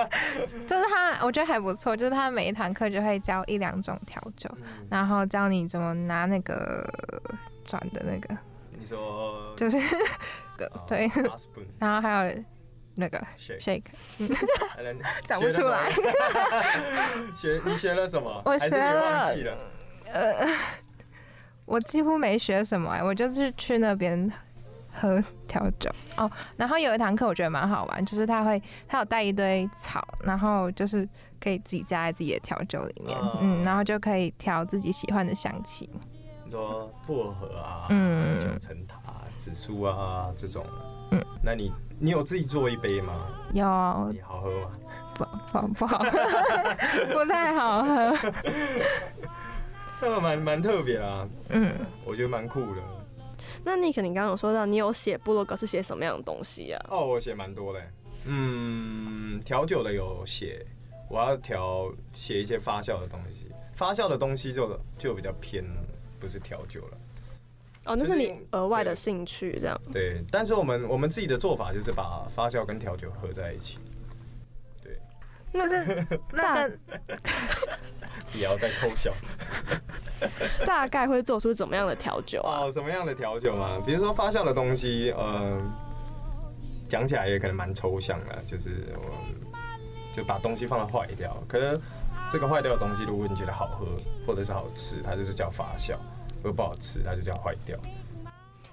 [0.67, 6.87] 就是他，我觉得还不错，就是他每一堂课就会教一两种调酒，嗯然后教你怎么拿那个
[7.65, 8.37] 转的那个，
[8.77, 11.09] 你说就是哦 对，
[11.79, 12.43] 然后还有
[12.95, 13.21] 那个
[14.17, 14.31] 你
[15.25, 15.89] 讲不出来。
[17.35, 18.41] 学你学了什么？
[18.45, 19.33] 我学了？
[20.13, 20.45] 呃，
[21.65, 24.31] 我几乎没学什么哎、我就是去那边
[24.91, 26.29] 喝调酒哦。
[26.57, 31.07] 然后有一堂课我觉得蛮好玩，就是他会他有带一堆草，然后就是
[31.39, 35.89] 可以自己加在自己的调酒里面，哦嗯，然后就可以调自己喜欢的香气。
[36.43, 38.97] 你说薄荷啊，嗯九层塔、
[39.37, 40.65] 紫苏啊这种，
[41.11, 43.13] 嗯，那你你有自己做一杯吗？
[43.53, 43.63] 有
[44.11, 44.71] 你好喝吗？
[45.13, 45.99] 不不不好，
[47.13, 48.13] 不太好喝。
[50.01, 52.81] 那 蛮蛮特别啊，嗯，我觉得蛮酷的。
[53.63, 56.85] 那你肯定刚刚有说到，你有写部落格是写什么样的东西啊？
[56.89, 57.81] 哦，我写蛮多的。
[58.25, 60.65] 嗯，调酒的有写，
[61.09, 65.63] 我要调写一些发酵的东西，发酵的东西就就比较偏
[66.19, 66.97] 不是调酒了。
[67.85, 69.79] 哦，那是是你额外的兴趣这样。
[69.91, 73.79] 对，但是我们我们自己的做法就是把发酵跟调酒合在一起。
[75.51, 75.99] 对，那是
[76.31, 76.77] 那个
[78.31, 79.11] 不 要再偷笑。
[80.65, 82.61] 大概会做出怎么样的调酒啊？
[82.61, 83.81] 哦，什么样的调酒嘛？
[83.85, 85.59] 比如说发酵的东西，呃，
[86.87, 89.01] 讲起来也可能蛮抽象的，就是我
[90.13, 91.79] 就把东西放到坏掉，可是
[92.31, 93.87] 这个坏掉的东西，如果你觉得好喝
[94.27, 95.95] 或者是好吃，它就是叫发酵；
[96.43, 97.77] 如果不好吃，它就叫坏掉。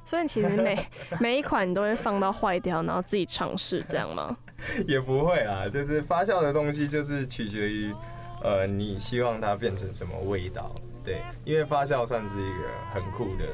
[0.05, 0.87] 所以其实每
[1.19, 4.37] 每一款你都会放到坏掉，然后自己尝试这样吗？
[4.87, 7.95] 也不会啦，就是发酵的东西就是取决于，
[8.43, 10.71] 呃，你希望它变成什么味道。
[11.05, 13.45] 对，因为发酵算是一个很酷的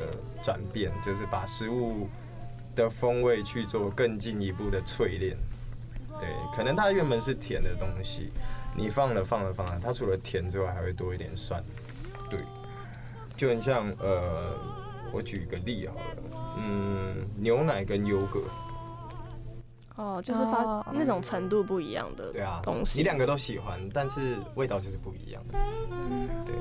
[0.43, 2.09] 转变，就是把食物
[2.75, 5.37] 的风味去做更进一步的淬炼。
[6.19, 8.33] 对，可能它原本是甜的东西，
[8.77, 11.63] 你放了放了放了，它除了甜之外还会多一点酸。
[12.31, 12.41] 对，
[13.37, 14.57] 就很像呃，
[15.13, 18.41] 我举一个例好了，嗯，牛奶跟优格，
[19.97, 22.99] 哦，就是发、哦那种程度不一样的对啊，东西。
[22.99, 25.59] 你两个都喜欢，但是味道就是不一样的。
[26.45, 26.55] 对，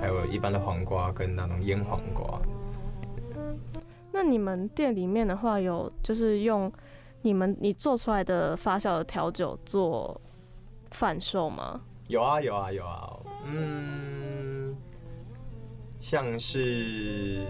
[0.00, 2.40] 还有一般的黄瓜跟那种腌黄瓜，
[4.12, 6.72] 那你们店里面的话，有就是用
[7.22, 10.20] 你们你做出来的发酵的调酒做
[10.92, 11.80] 贩售吗？
[12.08, 14.76] 有啊有啊有啊，嗯，
[15.98, 17.44] 像是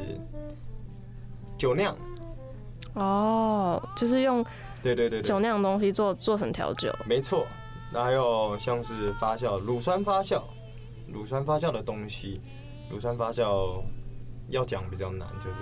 [1.58, 1.94] 酒酿，
[2.94, 4.42] 哦，就是用
[4.82, 6.94] 对对对对，酒酿的东西做做成调酒。
[7.06, 7.46] 没错。
[7.92, 10.42] 那还有像是发酵乳酸发酵，
[11.06, 12.40] 乳酸发酵的东西，
[12.90, 13.82] 乳酸发酵
[14.48, 15.58] 要讲比较难，就是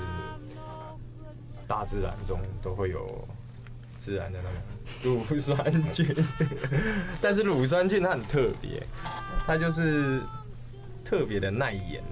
[1.67, 3.07] 大自然中都会有
[3.99, 6.07] 自然的那种乳酸菌，
[7.21, 8.83] 但是乳酸菌它很特别，
[9.47, 10.21] 它就是
[11.05, 12.03] 特别的耐盐。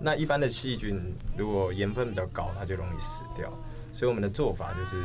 [0.00, 1.02] 那一般的细菌
[1.36, 3.52] 如果盐分比较高，它就容易死掉。
[3.92, 5.02] 所以我们的做法就是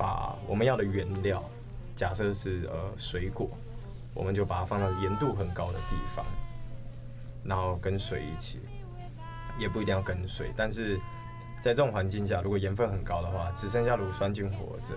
[0.00, 1.44] 把我们要的原料，
[1.94, 3.50] 假设是呃水果，
[4.14, 6.24] 我们就把它放到盐度很高的地方，
[7.44, 8.60] 然后跟水一起，
[9.58, 10.98] 也不一定要跟水，但是
[11.60, 14.94] 在这种环境下，如果盐分很高的话，只剩下乳酸菌活着，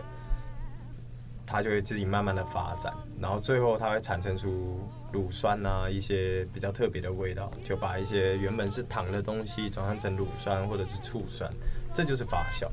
[1.46, 4.80] 它就会自己慢慢的发展，然后最后它会产生出
[5.12, 11.52] 乳酸啊一些比较特别的味道，就把一些原本是糖的东西转换成乳酸或者是醋酸，
[11.94, 12.70] 这就是发酵，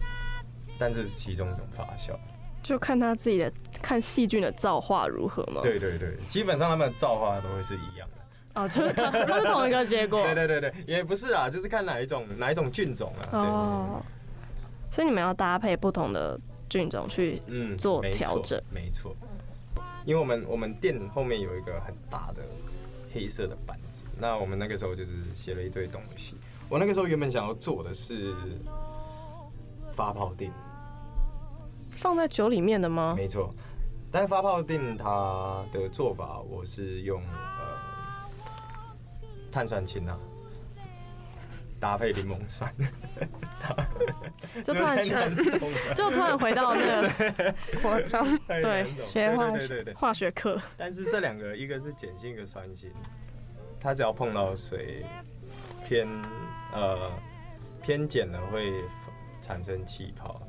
[0.80, 2.18] 但这是其中一种发酵。
[2.62, 8.60] 就看他自己的看细菌的造化如何嘛？，对对对，基本上他们的造化都会是一样的。
[8.60, 10.22] 哦，就是同都是同一个结果。
[10.24, 13.22] 对对对对，也不是啊，就是看哪一种哪一种菌种啊。
[13.30, 14.02] 对哦，
[14.90, 16.38] 所以你们要搭配不同的
[16.68, 19.14] 菌种去嗯做调整没错。
[20.04, 22.42] 因为我们我们店后面有一个很大的
[23.14, 26.36] 黑色的板子，那我们那个时候就是写了一堆东西。
[26.68, 28.34] 我那个时候原本想要做的是
[29.92, 30.50] 发泡锭，
[32.00, 33.14] 放在酒里面的吗？
[33.14, 33.54] 没错，
[34.10, 38.26] 但是发泡定它的做法，我是用呃
[39.52, 40.18] 碳酸氢啊，
[41.78, 42.74] 搭配柠檬酸，
[44.64, 44.98] 就突然
[45.94, 49.94] 就突然回到那个活中 太对学化对对对对对。
[49.94, 50.58] 化学课。
[50.78, 52.90] 但是这两个一个是碱性，一个酸性，
[53.78, 55.04] 它只要碰到水
[55.86, 56.08] 偏
[56.72, 57.10] 呃
[57.82, 58.72] 偏碱的会
[59.42, 60.40] 产生气泡，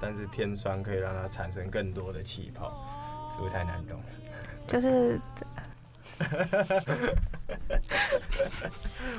[0.00, 2.72] 但是偏酸可以让它产生更多的气泡，
[3.30, 4.04] 是不是太难懂了？
[4.66, 5.20] 就是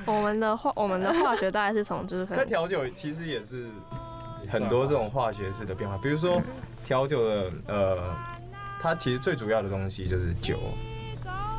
[0.06, 3.68] 我们的化我们的化学大概是从就是可能那调酒其实也是
[4.50, 6.42] 很多这种化学式的变化，比如说
[6.84, 8.16] 调酒的呃，
[8.80, 10.60] 它其实最主要的东西就是酒、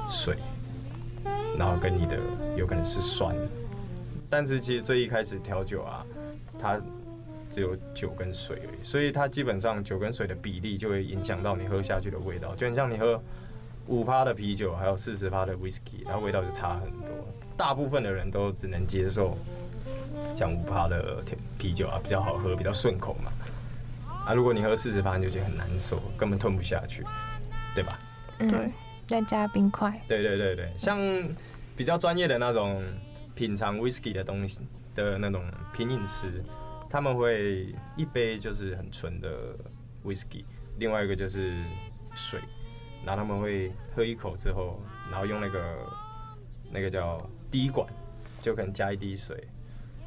[0.09, 0.37] 水，
[1.59, 2.19] 然后跟你的
[2.57, 3.35] 有可能是酸，
[4.29, 6.05] 但是其实最一开始调酒啊，
[6.59, 6.81] 它
[7.59, 13.21] 只有酒跟水而已，所以它基本上酒跟水的比例就会影响到你喝下去的味道，就很像你喝
[13.89, 17.13] 五趴的啤酒，还有四十趴的 whisky，然后味道就差很多。
[17.57, 19.37] 大部分的人都只能接受
[20.37, 23.33] 像五趴的甜啤酒啊，比较好喝，比较顺口嘛。
[24.25, 27.05] 啊，如果你喝四十趴，你就觉得很难受，根本吞不下去，
[27.75, 27.99] 对吧？
[28.39, 28.71] 嗯对，
[29.09, 30.97] 要加冰块，对对对对，像
[31.75, 32.81] 比较专业的那种
[33.35, 34.61] 品尝 whisky 的东西
[34.95, 35.43] 的那种
[35.73, 36.45] 品饮师，
[36.89, 39.55] 他们会一杯就是很纯的
[40.05, 40.45] whisky，
[40.79, 41.63] 另外一个就是
[42.15, 42.41] 水，
[43.05, 45.87] 然后他们会喝一口之后，然后用那个
[46.71, 47.21] 那个叫
[47.51, 47.87] 滴管，
[48.41, 49.47] 就可能加一滴水，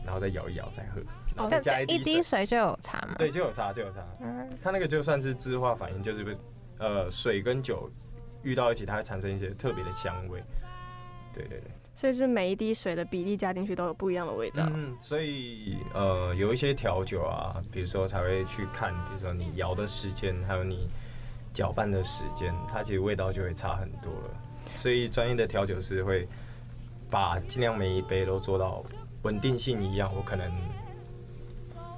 [0.04, 1.02] 然后再摇一摇再喝，
[1.36, 3.14] 然后再加一一滴水，滴水就有茶吗？
[3.18, 4.04] 对，就有茶就有茶。
[4.20, 6.36] 嗯，它那个就算是质化反应，就是被
[6.80, 7.92] 呃水跟酒
[8.42, 10.44] 遇到一起，它会产生一些特别的香味。
[11.34, 14.68] 对对对，所以是每一滴水的比例加进去都有不一样的味道。
[14.74, 20.88] 嗯，所以呃有一些调酒啊，比如说才会去看，比如说你摇的时间，还有你
[21.54, 24.34] 搅拌的时间，它其实味道就会差很多了。
[24.78, 26.28] 所以专业的调酒师会
[27.08, 28.84] 把尽量每一杯都做到
[29.22, 30.52] 稳定性一样，我可能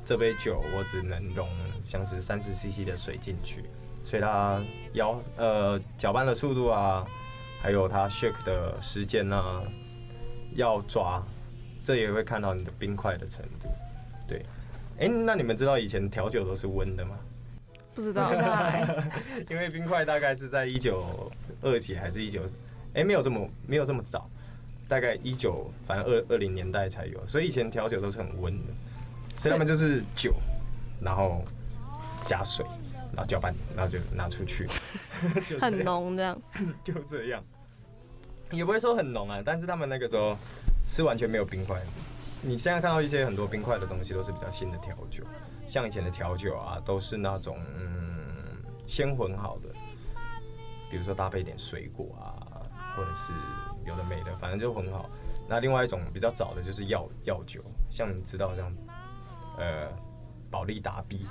[0.03, 1.47] 这杯酒我只能容
[1.85, 3.63] 像是三十 CC 的水进去，
[4.01, 4.61] 所以它
[4.95, 7.07] 摇呃搅拌的速度啊，
[7.61, 9.63] 还有它 shake 的时间啊，
[10.55, 11.23] 要抓，
[11.83, 13.69] 这也会看到你的冰块的程度。
[14.27, 14.45] 对，
[14.99, 17.17] 哎、那你们知道以前调酒都是温的吗？
[17.95, 18.31] 不知道。
[19.49, 21.31] 因为冰块大概是在一九
[21.61, 22.41] 二几还是一九，
[22.93, 24.29] 哎，没有这么没有这么早，
[24.87, 28.73] 大概一九反正二二零年代才有，所以以前调酒都是很温的，
[29.37, 30.33] 所以他们就是酒，
[31.01, 31.43] 然后
[32.23, 32.65] 加水，
[33.11, 34.67] 然后搅拌，然后就拿出去，
[35.47, 36.41] 就很，浓这样。
[36.83, 37.43] 就这样，
[38.53, 40.37] 也不会说很浓啊，但是他们那个时候
[40.85, 41.85] 是完全没有冰块的。
[42.41, 45.23] 你现在看到一些很多冰块的东西，都是比较新的调酒，
[45.65, 48.25] 像以前的调酒啊，都是那种嗯
[48.85, 49.69] 先混好的，
[50.89, 53.31] 比如说搭配一点水果啊，或者是
[53.85, 55.09] 有的没的，反正就很好。
[55.47, 58.75] 那另外一种比较早的就是药药酒，像你知道像
[59.57, 59.87] 呃
[60.49, 61.25] 保利达 B，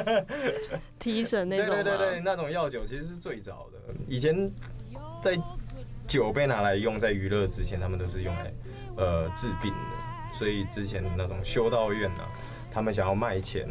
[0.98, 1.74] 提神那种？
[1.74, 3.94] 对对对对，那种药酒其实是最早的。
[4.06, 4.50] 以前
[5.22, 5.38] 在
[6.10, 8.52] 酒被拿来用在娱乐之前，他们都是用来
[8.96, 10.34] 呃治病的。
[10.34, 12.26] 所以之前那种修道院啊，
[12.72, 13.64] 他们想要卖钱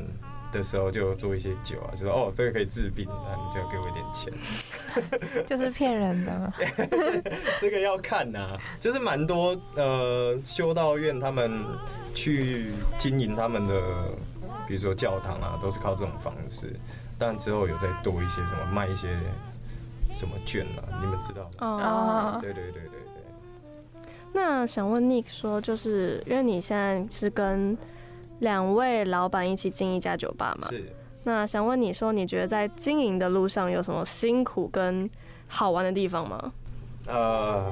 [0.50, 4.34] 的时候，就做一些酒啊，就说哦这个可以治病，那你就给我一点钱。
[5.46, 6.54] 就是骗人的嘛。
[7.60, 11.62] 这个要看呐、就是蛮多呃修道院他们
[12.16, 13.82] 去经营他们的，
[14.66, 16.74] 比如说教堂啊，都是靠这种方式。
[17.18, 19.10] 但之后有再多一些什么卖一些
[20.12, 21.50] 什么券啊，你们知道吗？
[21.60, 22.38] 哦。
[22.38, 23.00] 哦，对对对对对。
[24.34, 27.78] 那想问 Nick 说，就是因为你现在是跟
[28.40, 30.68] 两位老板一起经营一家酒吧嘛？
[30.70, 30.94] 是
[31.24, 35.10] 那想问你说，你觉得在经营的路上有什么辛苦跟
[35.48, 36.54] 好玩的地方吗？
[37.08, 37.72] 呃，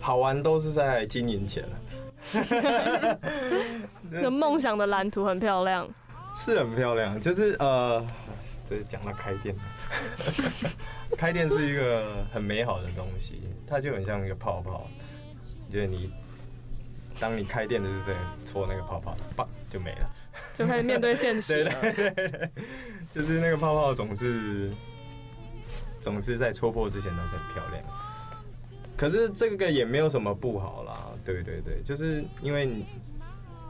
[0.00, 3.18] 好玩都是在经营前了。
[4.10, 5.88] 那梦想的蓝图很漂亮，
[6.34, 8.04] 是很漂亮，就是呃，
[8.64, 9.54] 这是讲到开店，
[11.16, 14.88] 开店是一个很美好的东西，它就很像一个泡泡，
[15.70, 16.12] 就是你
[17.20, 18.14] 当你开店的时候在
[18.46, 20.10] 戳那个泡泡，棒就没了。
[20.54, 21.64] 就开始面对现实。
[21.80, 22.50] 对对对，
[23.14, 24.70] 就是那个泡泡总是
[26.00, 27.82] 总是在戳破之前都是很漂亮。
[28.96, 32.86] 可是这个也没有什么不好啦，对对对，就是因为你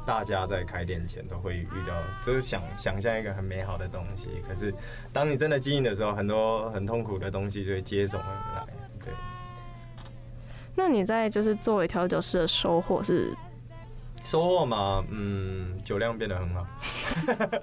[0.05, 1.94] 大家在开店前都会遇到，
[2.24, 4.74] 就是想想象一个很美好的东西，可是
[5.12, 8.66] 当你真的经营的时候，很多很痛苦的东西就会接踵而来。
[9.05, 9.12] 对，
[10.74, 13.32] 那你在就是作为调酒师的收获是？
[14.24, 16.64] 收获嘛，嗯，酒量变得很好，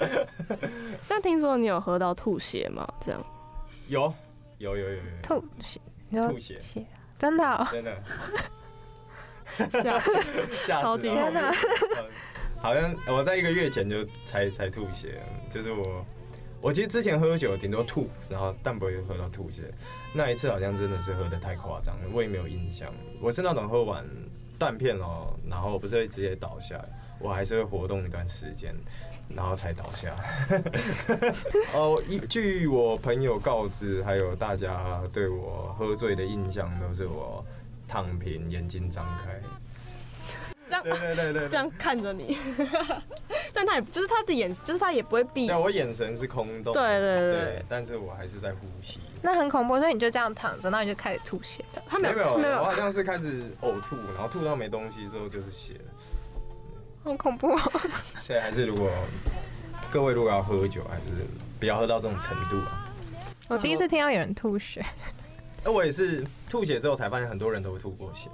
[1.07, 2.85] 那听说你有喝到吐血吗？
[2.99, 3.25] 这样。
[3.87, 4.13] 有
[4.57, 5.79] 有有有有吐血，
[6.09, 6.57] 你说吐血。
[6.61, 6.85] 血，
[7.17, 7.97] 真的哦、真的。
[9.81, 10.11] 吓死。
[10.67, 10.81] 吓死了！
[10.81, 11.55] 超级天哪呃
[12.61, 16.05] 好像我在一个月前就才才吐血，就是我
[16.61, 19.73] 我其实之前喝酒顶多吐，然后但不会喝到吐血。
[20.13, 22.93] 那一次好像真的是喝的太夸张，我也没有印象。
[23.21, 24.05] 我是那种喝完
[24.57, 26.83] 断片哦，然后不是会直接倒下，
[27.19, 28.75] 我还是会活动一段时间，
[29.29, 30.15] 然后才倒下。
[31.75, 37.45] 哦，依据我朋友告知，还有大家对我喝醉的印象，都是我
[37.87, 39.39] 躺平，眼睛张开。
[40.69, 42.37] 这样对对对对，这样看着你，
[43.51, 45.55] 但他也就是他的眼，就是他也不会闭对，。
[45.55, 48.99] 我眼神是空洞的，对对对对，但是我还是在呼吸。
[49.21, 51.81] 那很恐怖，所以你就这样躺着，然后你就开始吐血的。
[51.87, 55.91] 他没有，没有，我好像是开始呕吐，然后吐到没东西之后就是血了。
[57.03, 57.59] 好恐怖、哦！
[58.19, 58.91] 所以还是如果
[59.89, 61.25] 各位如果要喝酒，还是
[61.59, 62.85] 不要喝到这种程度啊。
[63.47, 64.85] 我第一次听到有人吐血，
[65.63, 68.29] 那我也是吐血之后才发现，很多人都会吐过血。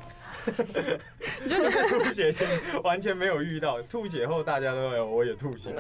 [1.44, 2.48] 你 就你吐血前
[2.84, 5.76] 完全没有遇到，吐血后大家都有，我也吐血，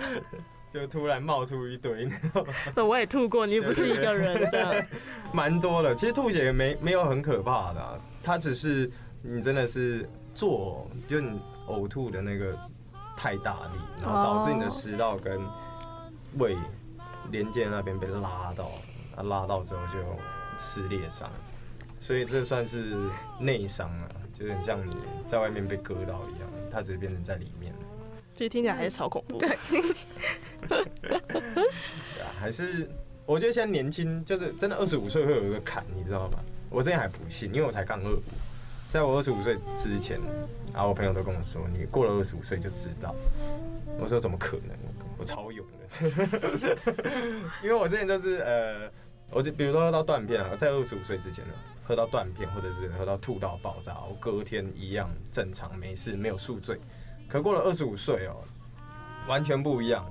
[0.70, 2.08] 就突然冒出一堆。
[2.74, 4.86] 那我也吐过，你不是一个人的。
[5.32, 5.94] 蛮多的。
[5.94, 8.90] 其实吐血也没没有很可怕的、啊，它只是
[9.22, 12.58] 你真的是做，就你呕吐的那个
[13.16, 15.40] 太大力，然后导致你的食道跟
[16.38, 16.56] 胃
[17.30, 18.70] 连接那边被拉到，
[19.16, 19.98] 啊拉到之后就
[20.58, 21.30] 撕裂伤，
[22.00, 22.96] 所以这算是
[23.38, 24.96] 内伤啊，就是很像你
[25.28, 27.72] 在外面被割到一样，它只是变成在里面。
[28.34, 29.38] 其实听起来还是超恐怖。
[29.38, 29.50] 对
[30.66, 30.78] 对
[32.22, 32.90] 啊，还是
[33.26, 36.38] 我觉得现在年轻，就是真的二十五岁会有一个坎，你知道吗？
[36.70, 38.22] 我之前还不信，因为我才刚二五，
[38.88, 40.18] 在我二十五岁之前，
[40.72, 43.14] 然后我朋友都跟我说，你过了二十五岁就知道。
[43.98, 44.74] 我说怎么可能？
[45.18, 45.84] 我超勇的，
[47.62, 48.90] 因为我之前就是呃，
[49.32, 51.52] 我就比如说喝到断片啊，在二十五岁之前呢，
[51.90, 56.78] 喝到断片或者是喝到吐到爆炸，我隔天一样正常没事，没有宿醉。
[57.28, 58.36] 可过了二十五岁哦，
[59.26, 60.08] 完全不一样。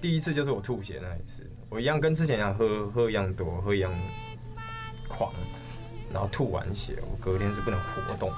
[0.00, 3.92] 第一次就是我吐血那一次，我一样跟之前一样喝喝一样多，喝一样
[5.06, 5.34] 狂，
[6.10, 8.36] 然后吐完血，我隔天是不能活动的，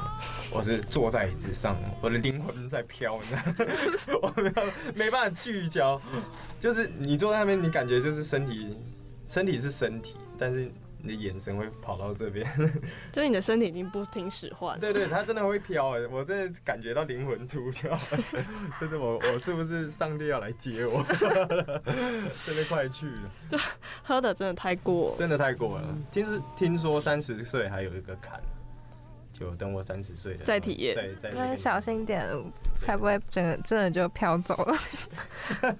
[0.52, 6.02] 我是坐在椅子上，我的灵魂在飘，你知道吗，我没有没办法聚焦，
[6.58, 8.76] 就是你坐在那边，你感觉就是身体
[9.28, 10.68] 身体是身体，但是
[11.04, 12.50] 你的眼神会跑到这边，
[13.12, 14.80] 就是你的身体已经不听使唤。
[14.80, 17.90] 对对，它真的会飘哎，我真的感觉到灵魂出窍，
[18.80, 21.04] 就是我我是不是上帝要来接我？
[22.46, 23.60] 真的快去了。
[24.02, 25.14] 喝的真的太过。
[25.16, 25.94] 真的太过了。
[26.10, 28.40] 听说听说三十岁还有一个坎，
[29.32, 32.26] 就等我三十岁了再体验再再那小心点，
[32.80, 34.74] 才不会整个真的就飘走了，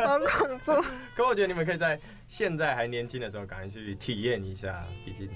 [0.05, 0.85] 好恐怖。
[1.16, 5.29] 可我觉得你们可以在现在还年轻的时候，赶快去体验一下，毕竟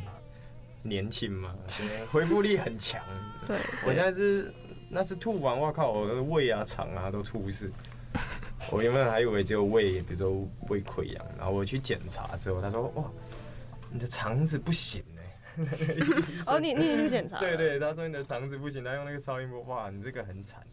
[0.82, 3.03] 年轻嘛，对恢复力很强。
[3.47, 4.53] 对，我现在是
[4.89, 7.70] 那次吐完，我靠，我的胃啊、肠啊都出事。
[8.70, 13.05] 我原本还以为只有胃，比如说胃溃疡，然后我去检查之后，他说哇，
[13.91, 15.64] 你的肠子不行哎、
[16.49, 17.39] 哦，你你也去检查？
[17.41, 17.57] 对。
[17.57, 20.66] 对，他说你的肠子不行，他用那个超音波，哇，你这个很惨，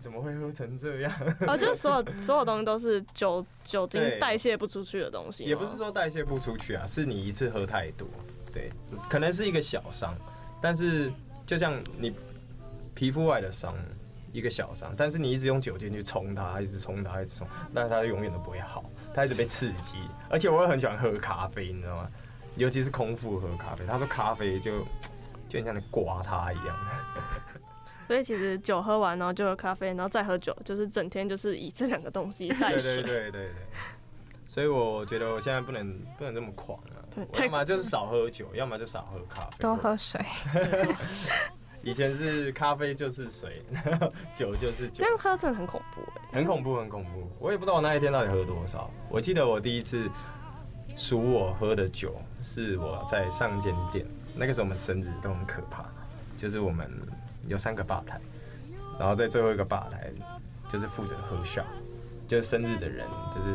[0.00, 1.12] 怎么会喝成这样？
[1.46, 5.44] 哦，就是所有所有东西都是酒酒精代谢不出去的东西。
[5.44, 8.06] 也不是说代谢不出去啊，是你一次喝太多，
[8.52, 8.70] 对，
[9.08, 10.14] 可能是一个小伤，
[10.60, 11.12] 但是
[11.46, 12.14] 就像你
[12.94, 13.74] 皮肤外的伤，
[14.32, 19.98] 一个小伤，但是你一直用酒精去冲它，一直冲它，一直冲，那它永远都不会好，它一直被刺激。
[20.30, 22.10] 而且我也很喜欢喝咖啡，你知道吗？
[22.56, 24.80] 尤其是空腹喝咖啡，他说咖啡就
[25.48, 26.76] 就很像你刮它一样。
[28.08, 32.94] 所以其实酒喝完，然后就喝咖啡，然后再喝酒，就是整天就是以这两个东西代对水。
[32.96, 33.50] 对对对对。
[34.48, 37.04] 所以我觉得我现在不能不能这么狂啊！
[37.14, 39.58] 我要么就是少喝酒，要么就少喝咖啡。
[39.60, 40.18] 多喝水。
[41.84, 43.62] 以前是咖啡就是水，
[44.34, 46.22] 酒就是酒这，样喝真的很恐怖哎。
[46.32, 47.30] 很恐怖，很恐怖。
[47.38, 48.90] 我也不知道我那一天到底喝多少。
[49.10, 50.10] 我记得我第一次
[50.96, 55.84] 数我喝的酒，是我在上一间店，那个时候我们生日都很可怕，
[56.38, 56.90] 就是我们
[57.48, 58.20] 有三个吧台，
[58.98, 60.12] 然后在最后一个吧台
[60.68, 61.64] 就是负责喝笑，
[62.26, 63.54] 就是生日的人就是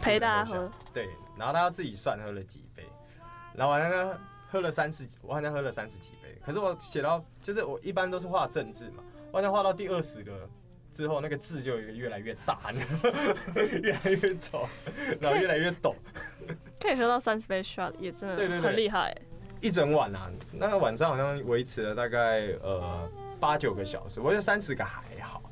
[0.00, 0.70] 陪大家喝。
[0.92, 2.82] 对，然后他要自己算喝了几杯，
[3.54, 4.18] 然后完了呢
[4.50, 10.48] 喝了三十，我好像喝了三十几杯，可是我写到就是我一般都是画政治嘛，我好像画到第二十个
[10.90, 12.58] 之后，那个字就越来越大，
[13.82, 14.66] 越来越丑，
[15.20, 15.94] 然后越来越陡，
[16.80, 19.10] 可以喝到三十杯 shot 也真的很厉害。
[19.10, 19.22] 欸。
[19.60, 23.08] 一整晚啊，那个晚上好像维持了大概呃
[23.40, 25.42] 八九个小时，我觉得三十个还好。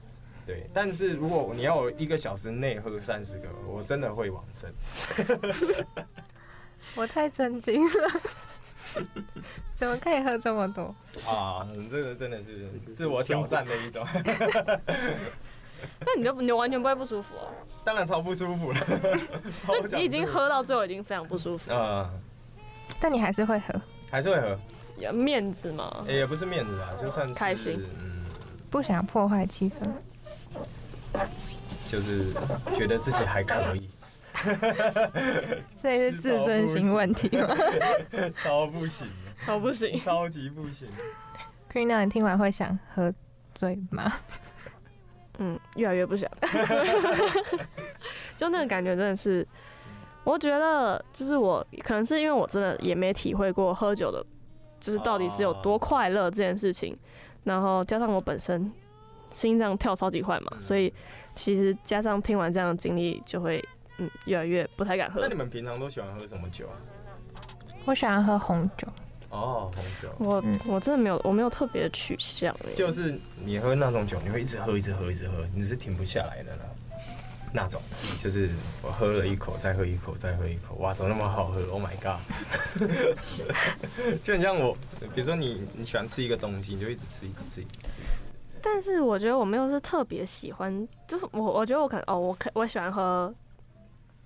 [0.47, 4.73] 对，但是如果你要我一个小时内喝三十个，我真的会往生。
[6.95, 8.21] 我太震惊了，
[9.75, 10.95] 怎么可以喝这么多？
[11.29, 14.07] 啊，这个真的是自我挑战的一种，
[16.01, 17.53] 那你就你完全不会不舒服哦，
[17.85, 18.81] 当然超不舒服了。
[19.89, 22.09] 就你已经喝到最后已经非常不舒服，呃，
[23.01, 23.75] 但你还是会喝，
[24.17, 24.59] 还是会喝，
[24.97, 26.03] 有面子嘛。
[26.09, 28.25] 欸也不是面子啊，就算是开心，嗯，
[28.71, 29.87] 不想破坏气氛。
[31.87, 32.33] 就是
[32.75, 33.91] 觉得自己还可以，
[35.83, 37.55] 这也是自尊心问题吗
[38.43, 39.07] 超不行，
[39.45, 40.89] 超不行，超级不行。
[41.71, 43.13] ？Krina，你听完会想喝
[43.55, 44.11] 醉吗？
[45.41, 46.27] 嗯，越来越不想。
[48.35, 49.47] 就那个感觉真的是，
[50.27, 54.27] 我觉得就是我可能是因为我真的也没体会过喝酒的，
[54.81, 56.99] 就是到底是有多快乐这件事情，
[57.45, 58.71] 然后加上我本身
[59.31, 60.93] 心脏跳超级快嘛，嗯所以
[61.33, 63.65] 其实加上听完这样的经历，就会
[63.99, 65.29] 嗯越来越不太敢喝那。
[65.29, 66.75] 你们平常都喜欢喝什么酒啊？
[67.85, 68.89] 我喜欢喝红酒，
[69.31, 70.09] 哦，红酒。
[70.19, 76.65] 我嗯我真的没有，我没有特别的取向欸就是你喝那种酒，你会一直喝，一直喝，一直喝，你是停不下来的那
[77.57, 77.81] 那种。
[78.23, 78.51] 就是
[78.83, 82.21] 我喝了一口，再喝一口，再喝一口，哇，怎么那么好喝？Oh my god！
[84.23, 84.77] 就很像我，
[85.15, 88.33] 比如说你你喜欢吃一个东西，你就一直吃，一直吃，一直吃，一直吃。
[88.63, 93.33] 但是我觉得我没有是特别喜欢，就是我我觉得我可能哦，我可我喜欢喝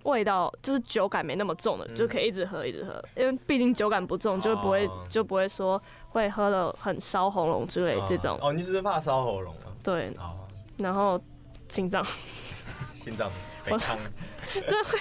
[0.05, 8.39] 味道就是酒感没那么重的，嗯就可以一直喝一直喝，因为毕竟酒感不重，就不会、哦就不会说会喝了很烧喉咙之类这种。
[8.41, 9.68] 哦，你只是怕烧喉咙啊？
[9.83, 10.39] 对，哦，
[10.78, 11.20] 然后
[11.68, 12.03] 心脏，
[13.01, 13.31] 心脏
[13.65, 13.97] 被烫。
[14.53, 14.99] 真会。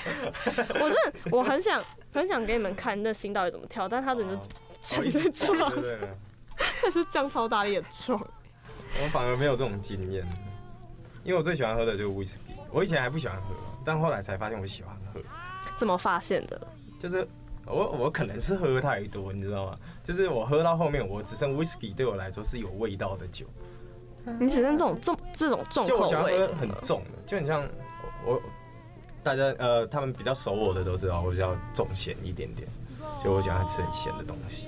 [0.81, 1.83] 我真的我很想
[2.13, 4.41] 很想给你们看那心到底怎么跳，但他整个哦
[4.81, 6.09] 这样哦一直子撞，对对对。
[6.81, 8.19] 但是降超大力的撞。
[8.19, 10.25] 我反而没有这种经验，
[11.23, 12.55] 因为我最喜欢喝的就是 whisky。
[12.71, 15.21] 我以前还不喜欢喝，但后来才发现我喜欢喝。
[15.75, 16.59] 怎么发现的？
[16.99, 17.27] 就是
[17.65, 19.77] 我我可能是喝太多，你知道吗？
[20.03, 23.45] 就是我喝到后面，我只剩 whisky 对我来说是有味道的酒，
[24.39, 27.63] 你只剩这种重这种重就我口味喜欢喝很重的，就很像
[28.25, 28.41] 我我
[29.23, 32.67] 大家呃他们比较熟我的都知道我比较重咸一点点，
[33.23, 34.67] 就我喜欢吃很咸的东西。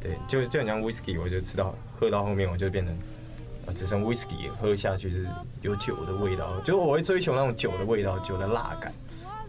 [0.00, 2.96] 对，就就很像 whisky，我就吃到喝到后面我就变成。
[3.66, 5.28] 呃只剩 whisky 喝下去是
[5.60, 8.90] 有酒的味道，就我会追求那种酒的味道，酒的辣感。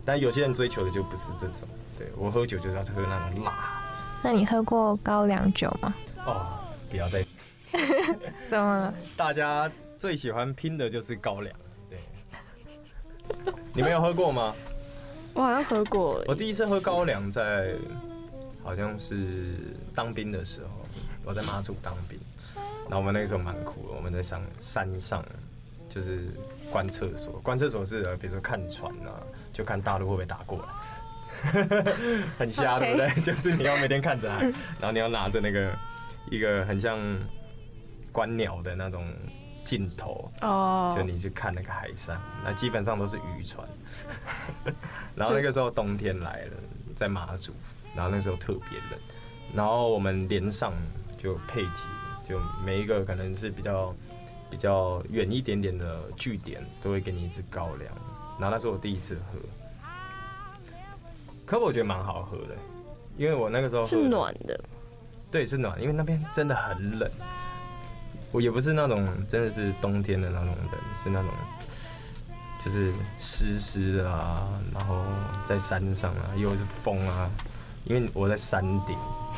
[0.04, 3.82] 但有些人追求的就不是这种，对我喝酒就是要喝那种辣。
[4.22, 5.96] 那你喝过高粱酒吗？
[6.26, 7.24] 哦，不要再，
[8.52, 8.94] 怎么了？
[9.16, 11.71] 大家最喜欢拼的就是高粱，对。
[13.74, 14.56] 你们有喝过吗？
[15.34, 17.74] 我好像喝过，我第一次喝高粱在
[18.64, 19.56] 好像是
[19.96, 20.70] 当兵的时候，
[21.24, 22.20] 我在马祖当兵，
[22.84, 25.24] 然后我们那个时候蛮苦的，我们在上山上
[25.88, 26.28] 就是
[26.70, 29.24] 关厕所，关厕所是呃比如说看船啊，
[29.54, 31.54] 就看大陆会不会打过来，
[32.38, 33.24] 很瞎对不对？
[33.24, 34.42] 就是你要每天看着海，
[34.80, 35.74] 然后你要拿着那个
[36.30, 37.00] 一个很像
[38.12, 39.08] 观鸟的那种
[39.72, 43.66] 尽头，哦就你去看那个海上，那基本上都是渔船。
[45.16, 46.58] 然后那个时候冬天来了，
[46.94, 47.54] 在马祖，
[47.96, 49.00] 然后那时候特别冷，
[49.54, 50.74] 然后我们连上
[51.18, 51.80] 就配给，
[52.28, 53.96] 就每一个可能是比较
[54.50, 57.90] 比较远一点点的据点，都会给你一支高粱。
[58.38, 59.90] 然后那是我第一次喝，
[61.46, 62.58] 可我觉得蛮好喝的，
[63.16, 64.60] 因为我那个时候是暖的，
[65.32, 67.10] 对，是暖，因为那边真的很冷。
[68.32, 71.30] 我也不是那种真的是冬天的那种人，是那种
[72.64, 75.04] 就是湿湿的啊，然后
[75.44, 77.30] 在山上啊，又是风啊，
[77.86, 78.96] 因为我在山顶，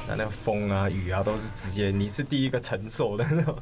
[0.07, 3.57] 那那个风啊、雨啊都是直接你是第一个承受的那种，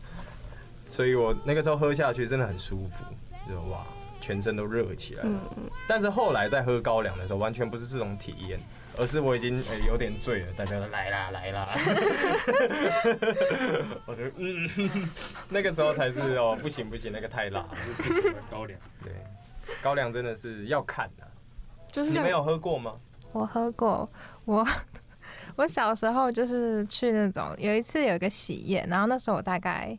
[0.89, 3.05] 所以我那个时候喝下去真的很舒服，
[3.47, 3.85] 就哇，
[4.19, 5.29] 全身都热起来了。
[5.29, 8.59] 嗯嗯，但是后来在喝高粱的时候，完全不是这种体验，
[8.97, 11.67] 而是我已经呃、有点醉了，大家都来啦来啦，
[14.05, 14.69] 我觉得嗯，
[15.49, 18.79] 那个时候才是哦，不行不行，那个太辣了，不行高粱。
[19.03, 19.13] 对，
[19.81, 21.25] 高粱真的是要看的、
[21.91, 22.11] 就是。
[22.11, 22.93] 你没有喝过吗？
[23.31, 24.09] 我喝过，
[24.45, 24.67] 我
[25.55, 29.97] 我小时候就是去那种有一次有一个喜宴，然后那时候我大概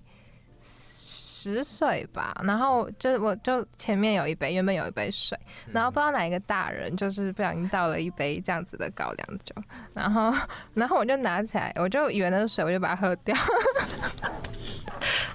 [1.43, 5.37] 十岁吧，然后就我就前面有一杯，原本有一杯水，
[5.73, 9.55] 然后不知道哪一个大人就是不小心倒了一杯这样子的高粱酒，
[9.95, 10.33] 然后
[10.75, 13.37] 然后我就拿起来，我就以为那是水，我就把它喝掉。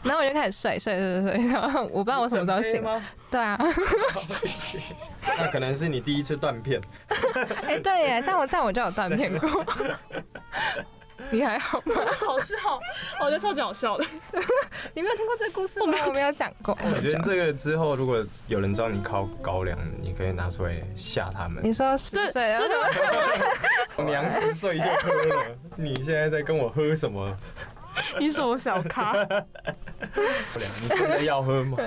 [0.04, 2.82] 然后我就开始睡睡睡睡，然后我不知道我什么时候醒。
[3.30, 3.60] 对啊，
[5.38, 6.80] 那可能是你第一次断片，
[7.68, 9.66] 哎、对耶，这样我这样我就有断片过。
[11.32, 11.94] 你还好吗？
[12.26, 12.56] 好笑，
[13.20, 14.06] 我觉得超级好笑的。
[14.94, 15.98] 你没有听过这个故事吗？
[16.06, 16.78] 我没有讲过。
[16.84, 21.62] 我觉得这个之后如果有人知道你靠高粱，你可以拿出来吓他们。
[21.64, 22.68] 你说十岁，然后
[23.96, 27.36] 说 娘十岁就喝了，你现在在跟我喝什么？
[28.20, 29.14] 你什么小咖？
[29.14, 31.78] 高粱，你真的要喝吗？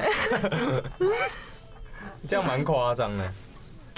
[2.28, 3.24] 这样蛮夸张的。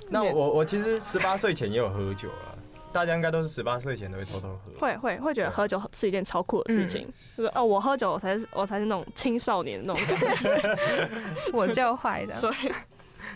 [0.09, 2.52] 那我我其实十八岁前也有喝酒了，
[2.93, 4.79] 大家应该都是十八岁前都会偷偷喝。
[4.79, 11.11] 会会会觉得喝酒是一件超酷的事情，就是哦，我喝酒我才是我才是那种青少年的那种感觉。
[11.53, 12.41] 我就坏的。
[12.41, 12.51] 对，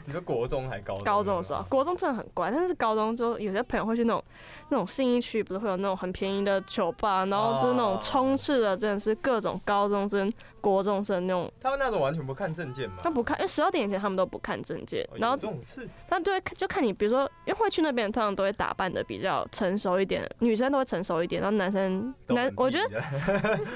[0.04, 1.04] 你说国中还高中？
[1.04, 4.22] 高中的时候，国中真的很乖，但是高中之后，有些朋友会去那种
[4.68, 10.30] 那种信义区，不是会有那种很便宜的酒吧，然后就是那种充斥的真的是各种高中生、
[10.70, 12.96] 国中生那种，他们那种完全不看证件嘛？
[13.02, 22.88] 他不看，因为十二点以前他们都不看证件，哦然后有这种事，但对，就看你，比如说，因为会去那边，通常都会打扮的比较成熟一点，女生都会成熟一点，然后男生男，我觉得，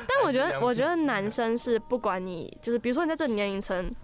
[0.09, 3.95] 但我觉得，我觉得男生是不管你，就是比如说你在这个年龄层，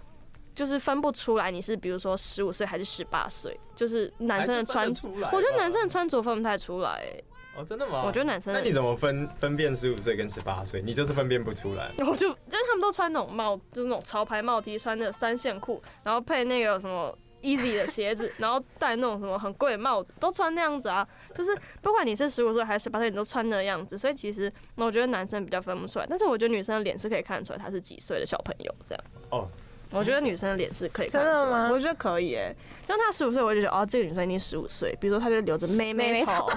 [0.55, 4.87] 就是分不出来你是比如说十五岁还是十八岁，就是男生的穿
[5.31, 7.23] 我觉得男生的穿着分不太出来、欸
[7.57, 8.03] 哦，真的吗？
[8.05, 10.79] 我觉得男生那你怎么分分辨十五岁跟十八岁？
[10.81, 11.91] 你就是分辨不出来。
[12.05, 21.07] 我就就是他们都穿那种帽，就是那种潮牌帽 T，穿那个三线裤，然后配那个什么 Easy 的鞋子， 然后戴那种什么很贵的帽子，都穿那样子啊。
[21.33, 21.49] 就是
[21.81, 23.97] 不管你是十五岁还是十八岁，你都穿那样子。
[23.97, 29.03] 所以其实我觉得男生比较分不出来，但是我觉得女生的脸是可以看得出来他是几岁的小朋友这样。
[29.31, 29.47] 哦，
[29.91, 34.95] 我觉得女生的脸是可以看得出来，真的吗我觉得可以诶、像她十五岁，我就觉得哦，这个女生一定十五岁。
[34.99, 36.49] 比如说她就留着妹妹妹妹头，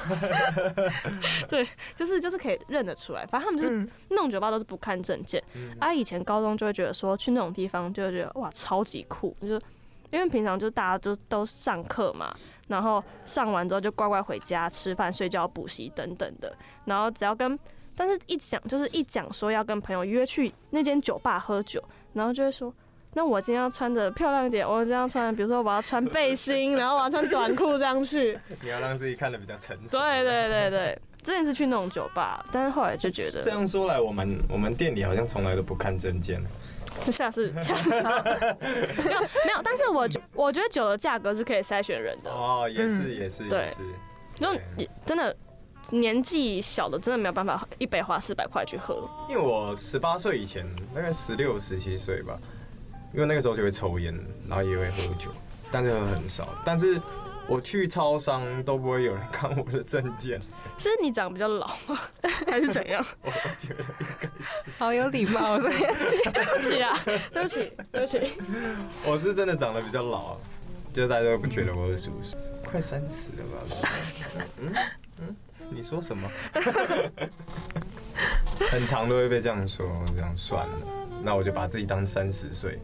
[1.49, 1.67] 对，
[1.97, 3.25] 就是就是可以认得出来。
[3.27, 5.43] 反正他们就是嗯，那种酒吧都是不看证件。
[5.55, 9.61] 嗯啊，以前高中就会觉得说去那种地方就会觉得哇超级酷，就是
[10.11, 12.35] 因为平常就大家就都上课嘛，
[12.69, 16.53] 然后上完之后就乖乖回家吃饭、睡觉、补习等等的，
[16.85, 17.59] 然后只要跟，
[17.95, 22.75] 但是一讲就是一讲说要跟朋友约去那间酒吧喝酒，然后就会说。
[23.13, 28.39] 那我今天要穿的漂亮一点，我今天要穿，比如说我要穿背心， 然后我要穿短裤这样去。
[28.63, 29.99] 你要让自己看的比较成熟。
[29.99, 36.41] 对对对对，之前是去那种酒吧，但是后来就觉得这样说来，我们我们店里好像从来都不看证件。
[37.05, 43.83] 就下次 下次没有没有，但是我觉我觉得酒的价格是可以筛选人的，哦，也是嗯也是对也是。
[44.39, 44.49] 就
[45.07, 45.35] 真的
[45.91, 52.39] 年纪小的真的没有办法一杯花四百块去喝，因为我十八岁以前，大概十六、十七岁吧，
[53.13, 54.15] 因为那个时候就会抽烟，
[54.49, 55.31] 然后也会喝酒，
[55.71, 56.49] 但是喝很少。
[56.65, 57.01] 但是
[57.49, 60.41] 我去超商都不会有人看我的证件，
[60.79, 61.99] 是你长得比较老吗？
[62.47, 63.05] 还是怎样？
[63.23, 66.97] 我 我觉得应该是，好有礼貌，所以对不起啊，
[67.33, 68.33] 对不起，对不起。
[69.05, 70.37] 我是真的长得比较老，
[70.95, 73.89] 就大家都不觉得我二十五岁，快三十了吧？
[74.61, 74.73] 嗯
[75.21, 75.37] 嗯，
[75.71, 76.31] 你说什么？
[78.71, 80.75] 很长都会被这样说，这样算了，
[81.23, 82.79] 那我就把自己当三十岁。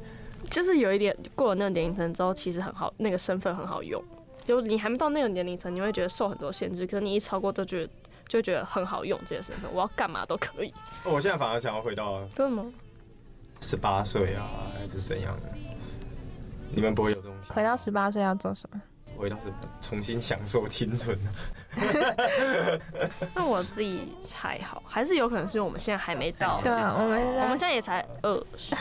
[0.51, 4.03] 就是有一点过了那个年龄层之后，其实很好，那个身份很好用。
[4.45, 7.93] 就你还没到那个年龄层，你会觉得受很多限制，可是你一超过，就觉得
[8.29, 10.69] 就觉得很好用这个身份，我要干嘛都可以。
[11.05, 12.73] 哦我现在反而想要回到真的吗？
[13.61, 15.53] 十八岁啊，还是怎样的？
[16.75, 18.81] 你们不会有这种想法回到十八岁要做什么？
[19.17, 21.19] 回到什么重新享受青春。
[23.35, 28.75] 那我自己还好，还是有可能是因为我们现在还没到，对啊，我们我们现在也才二十，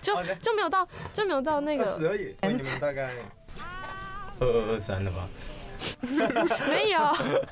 [0.00, 3.12] 就就没有到就没有到那个十而已，你们大概
[4.40, 5.28] 二二二三了吧？
[6.68, 7.00] 没有，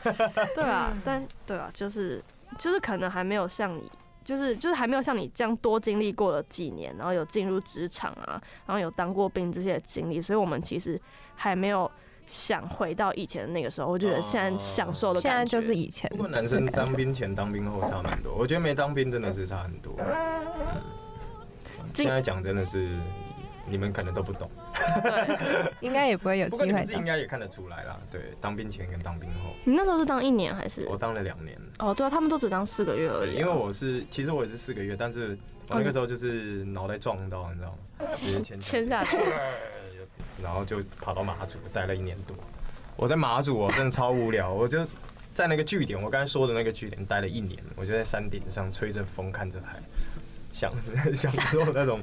[0.55, 2.22] 对啊，但对啊，就是
[2.59, 3.90] 就是可能还没有像你，
[4.22, 11.01] 就是就是还没有像你这样多经历过了几年，然后有进入职场啊，然后有当过兵这些经历，所以我们其实
[11.36, 11.90] 还没有
[12.26, 13.88] 想回到以前的那个时候。
[13.88, 19.94] 我觉得现在享受的现在就是以前不过男生当兵前、当兵后差蛮多，我觉得没当兵真的是差很多。
[21.95, 22.89] 现在讲真的是
[23.66, 24.51] 你们可能都不懂，
[25.03, 26.72] 对，应该也不会有 机会的。
[26.72, 27.99] 们自己应该也看得出来啦。
[28.11, 30.97] 对，当兵前跟当兵后，你那时候是当一年还是我？
[30.97, 31.59] 当了两年。
[31.78, 35.36] 哦，对啊，他们都只当四个月而，已啊、因为我是其实我也是四个月，但是
[35.68, 38.07] 我那个时候就是脑袋撞到，你知道吗？
[38.16, 39.16] 直接签签下去，
[40.43, 42.36] 然后就跑到马祖待了一年多。
[42.97, 44.84] 我在马祖我真的超无聊，我就
[45.34, 49.78] 在那个据点，我刚才说的那个据点待了一年，我就在山顶上吹着风看着海，
[50.59, 52.02] 享享受那种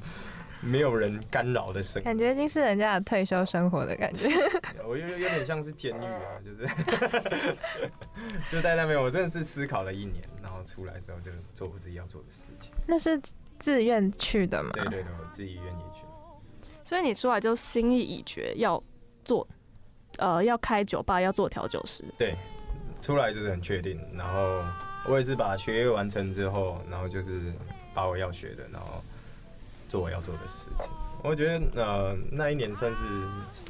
[0.61, 2.05] 没有人干扰的生活。
[2.05, 4.29] 感觉已经是人家的退休生活的感觉。
[4.87, 6.65] 我有有点像是监狱啊，就是
[8.49, 12.71] 就在那边，我真的是思考了一年，然后出来之后就做我自己要做的事情。
[12.87, 13.19] 那是
[13.59, 14.71] 自愿去的吗？
[14.73, 16.05] 对对对，我自己愿意去。
[16.85, 18.81] 所以你出来就心意已决，要
[19.23, 19.47] 做，
[20.17, 22.03] 呃，要开酒吧，要做调酒师。
[22.17, 22.35] 对，
[23.01, 24.63] 出来就是很确定，然后
[25.09, 27.53] 我也是把学业完成之后，然后就是
[27.95, 29.01] 把我要学的，然后
[29.89, 30.85] 做我要做的事情。
[31.23, 33.03] 我觉得呃那一年算是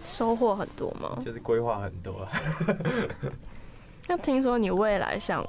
[0.03, 1.17] 收获很多吗？
[1.21, 2.32] 就是规划很多啊，
[4.07, 5.41] 那听说你未来想，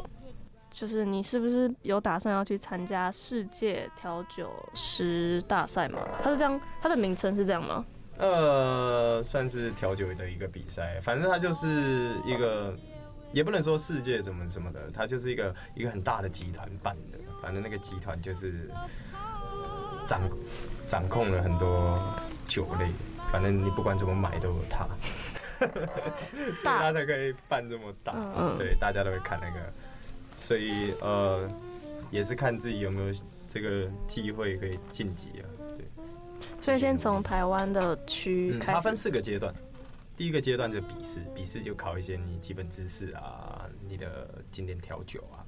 [0.70, 5.98] 就是你是不是有打算要去参加世界调酒师大赛吗？
[6.22, 7.84] 它是这样，它的名称是这样吗？
[8.18, 12.74] 呃，算是调酒的一个比赛，反正它就是一个，
[13.32, 18.70] 也不能说世界怎么什么的，它就是一个一个很大的集团办的，反正那个集团就是
[20.06, 20.20] 掌
[20.86, 21.98] 掌控了很多
[22.46, 22.88] 酒类，
[23.32, 24.86] 反正你不管怎么买都有它，
[25.58, 29.72] 所以它才可以办这么大，嗯嗯对，大家都会看那个，
[30.40, 31.48] 所以呃，
[32.10, 33.14] 也是看自己有没有
[33.48, 35.44] 这个机会可以晋级啊，
[35.76, 35.86] 对。
[36.60, 38.96] 所以先从台湾的区嗯，它分。
[38.96, 39.54] 四个阶段。
[40.16, 45.44] 第一个阶段就笔试，笔试就考一些你基本知识啊，你的经典调酒啊。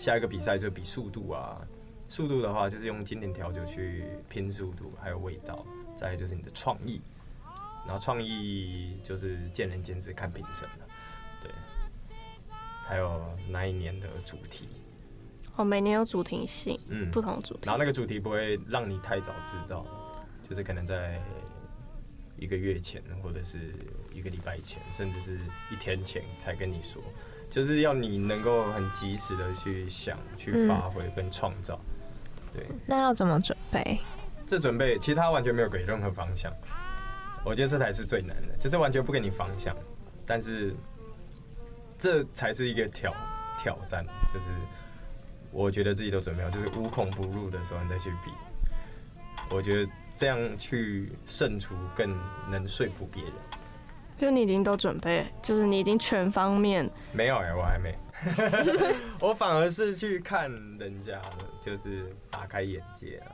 [0.00, 1.60] 下一个比赛就比速度啊，
[2.08, 5.62] 速度的话就是用经典调酒去拼速度，还有味道。
[5.94, 7.02] 再就是你的创意，
[7.86, 10.86] 然后创意就是见仁见智，看评审了。
[11.42, 11.52] 对，
[12.86, 14.66] 还有那一年的主题，
[15.56, 17.78] 哦，每年有主题性，嗯，不同主题然后。
[17.78, 19.84] 那个主题不会让你太早知道，
[20.48, 21.20] 就是可能在
[22.38, 23.74] 一个月前，或者是
[24.14, 25.38] 一个礼拜前，甚至是
[25.70, 27.02] 一天前才跟你说，
[27.50, 31.78] 就是要你能够很及时的去想、去发挥跟创造。
[32.54, 34.00] 对，那要怎么准备？
[34.46, 36.52] 这准备其实他完全没有给任何方向，
[37.44, 39.76] 我觉得这才是最难的，就是完全不给你方向，
[40.26, 40.74] 但是
[41.98, 43.14] 这才是一个挑
[43.58, 44.46] 挑战，就是
[45.52, 48.32] 我觉得自己都准备好，就是无孔不入的时候你再去比，
[49.50, 52.18] 我觉得这样去胜出更
[52.50, 53.32] 能说服别人。
[54.20, 57.98] 就你已经都准备，就是你已经全方面没有哎、我还没，
[59.18, 63.32] 我反而是去看人家的，就是打开眼界啊，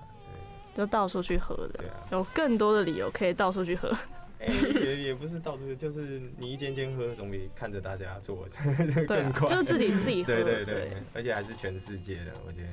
[0.73, 1.97] 就到处去喝的，对啊。
[2.13, 3.93] 有更多的理由可以到处去喝。
[4.39, 9.49] 哎、也也不是到处，就是你一间间喝，总比看着大家做对啊，更快。
[9.49, 10.33] 就是自己自己喝。
[10.33, 12.69] 对对对，而且还是全世界的，我觉得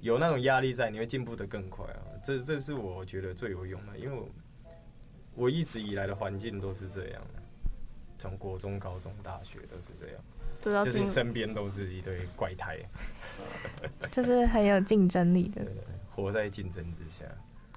[0.00, 2.00] 有那种压力在，你会进步的更快啊。
[2.24, 4.26] 这这是我觉得最有用的，因为我
[5.34, 7.22] 我一直以来的环境都是这样，
[8.18, 12.78] 从国中、高中、大学都是这样，就是身边都是一堆怪胎，
[14.10, 15.62] 就是很有竞争力的。
[15.62, 15.64] 对。
[15.64, 17.24] 对对，活在竞争之下。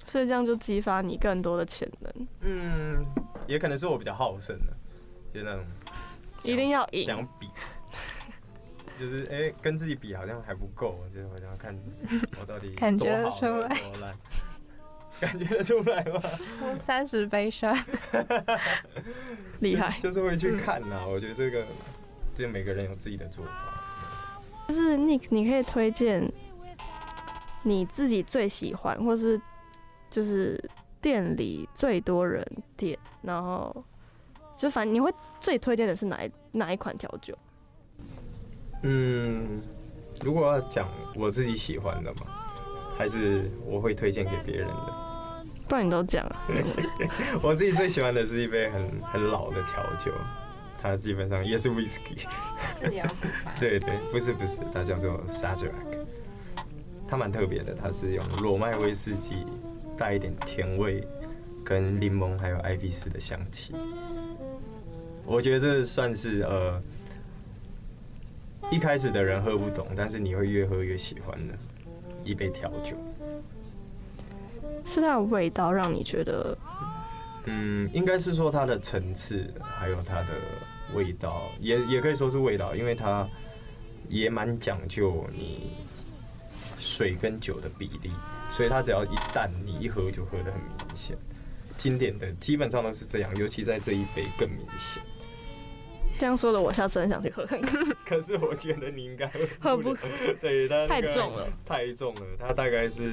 [0.06, 3.02] 所以这样就激发你更多的潜能，嗯，
[3.46, 4.76] 也可能是我比较好胜的，
[5.30, 5.64] 就那种
[6.42, 7.02] 一定要赢。
[7.02, 7.48] 想比，
[8.98, 11.74] 就是哎、跟自己比好像还不够，就是我想要看
[12.38, 13.68] 我到底 感觉多好得出来。
[13.80, 14.14] 多烂，
[15.24, 16.20] 感觉得出来吗？
[16.78, 17.74] 三十杯酸，
[19.60, 19.98] 厉害。
[20.00, 21.64] 就是会去看呐、我觉得这个，
[22.34, 23.50] 就每个人有自己的做法。
[24.68, 26.30] 就是 Nick，你可以推荐
[27.62, 29.40] 你自己最喜欢，或是
[30.10, 30.62] 就是
[31.00, 32.46] 店里最多人
[32.76, 33.84] 点，然后
[34.56, 37.36] 就反正你会最推荐的是哪一哪一款调酒？
[38.82, 39.62] 嗯，
[40.22, 42.26] 如果要讲我自己喜欢的嘛，
[42.96, 45.03] 还是我会推荐给别人的。
[45.66, 46.36] 不然你都讲了。
[47.42, 50.12] 我自己最喜欢的是一杯很很老的调酒，
[50.80, 52.26] 它基本上也是 whisky。
[53.58, 55.70] 对对，不是不是，它叫做 Sazerac，
[57.08, 59.46] 它蛮特别的，它是用裸麦威士忌
[59.96, 61.06] 带一点甜味，
[61.64, 63.74] 跟柠檬还有艾比斯的香气。
[65.26, 66.82] 我觉得这算是呃
[68.70, 71.54] 一开始的人喝不懂，但是你会越喝越喜欢的
[72.22, 72.94] 一杯调酒。
[74.84, 76.56] 是它的味道让你觉得
[77.46, 80.34] 嗯，应该是说它的层次，还有它的
[80.94, 83.28] 味道，也也可以说是味道，因为它
[84.08, 85.72] 也蛮讲究你
[86.78, 88.10] 水跟酒的比例，
[88.50, 91.16] 所以它只要一淡，你一喝就喝得很明显。
[91.76, 95.02] 经典的基本上都是这样，尤其在这一杯更明显。
[96.16, 97.84] 这样说的，我下次很想去喝看看。
[98.06, 99.26] 可是我觉得你应该
[99.60, 99.98] 喝不了
[100.40, 103.10] 对它、那个太重了，太重了，它大概是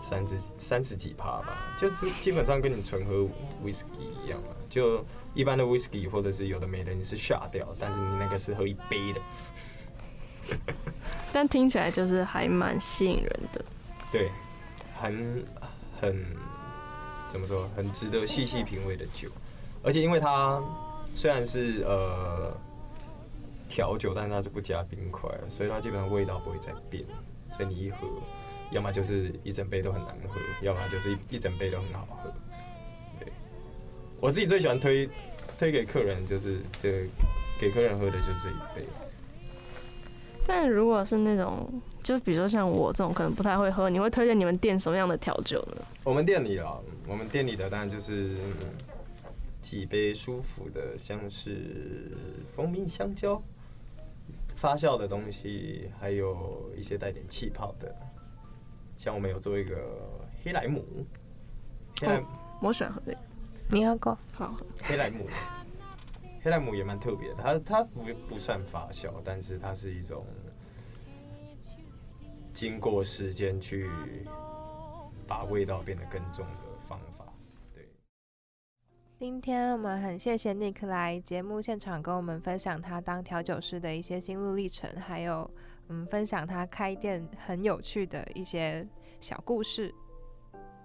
[0.00, 3.28] 三十三十几趴吧，就是基本上跟你纯喝
[3.64, 4.48] whisky 一样嘛。
[4.68, 9.20] 就一般的 whisky 或者是有的没的，你是下掉，但是你那个是喝一杯的。
[11.32, 13.64] 但听起来就是还蛮吸引人的。
[14.10, 14.30] 对，
[15.00, 15.44] 很
[16.00, 16.24] 很
[17.28, 19.28] 怎么说，很值得细细品味的酒，
[19.82, 20.62] 而且因为它
[21.14, 22.56] 虽然是呃
[23.68, 27.04] 调酒，但是它是不加冰块，所以它基本上味道不会再变，
[27.56, 27.98] 所以你一喝，
[28.70, 32.32] 要么就是一整杯都很难喝，要么就是一一整杯都很好喝。
[33.18, 33.32] 对，
[34.20, 35.08] 我自己最喜欢推
[35.58, 37.06] 推给客人就是这
[37.58, 38.86] 给客人喝的就是这一杯。
[40.48, 41.68] 但如果是那种，
[42.04, 45.82] 就比如说像我这种可能不太会喝，你会推荐你们店什么样的调酒呢？
[46.04, 48.68] 我们店里啊，我们店里的当然就是嗯
[49.60, 52.12] 几杯舒服的，像是
[52.54, 53.42] 蜂蜜香蕉
[54.54, 57.92] 发酵的东西，还有一些带点气泡的，
[58.96, 59.76] 像我们有做一个
[60.42, 60.84] 黑莱姆，
[62.00, 62.22] 黑莱、
[62.60, 63.18] 我喜欢喝这个，
[63.68, 64.18] 你喝过？
[64.32, 64.66] 好喝。
[64.82, 65.26] 黑莱姆，
[66.42, 70.24] 黑莱姆也蛮特别的，它它不不算发酵，但是它是一种
[72.52, 73.90] 经过时间去
[75.26, 76.46] 把味道变得更重
[79.18, 85.50] 今天我们很谢谢 Nick 来节目现场跟我们分享他当调酒师的一些心路历程，还有
[85.88, 88.86] 嗯分享他开店很有趣的一些
[89.18, 89.90] 小故事。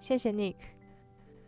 [0.00, 0.54] 谢谢 Nick。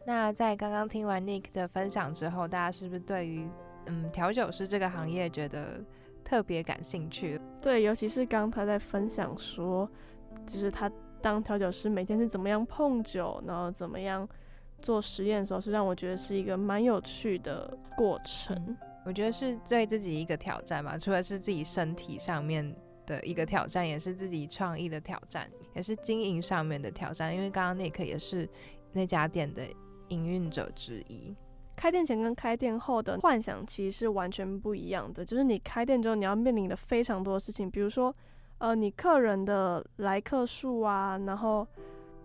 [0.05, 3.49] 那在刚刚听完 Nick 的分享之后，大家是不是对于
[3.87, 5.82] 嗯调酒师这个行业觉得
[6.22, 7.41] 特别感兴趣？
[7.62, 9.89] 对，尤其是刚他在分享说，
[10.47, 14.28] 就是他当调酒师每天是怎么样碰酒，然后怎么样
[14.85, 18.76] 做实验的时候，是让我觉得是一个蛮有趣的过程。
[19.07, 22.74] 我觉得是对自己一个挑战吧，除了是自己身体上面
[23.07, 27.35] 的一个挑战，也是自己创意的挑战，也是经营上面的挑战。
[27.35, 28.47] 因为刚刚 Nick 也是
[28.93, 29.62] 那家店的
[30.09, 31.35] 营运者之一。
[31.76, 38.14] 开店前跟开店后的幻想其实是完全不一样的，就是你开店之后，你要面临的非常多的事情，比如说，
[38.59, 41.66] 呃，你客人的来客数啊，然后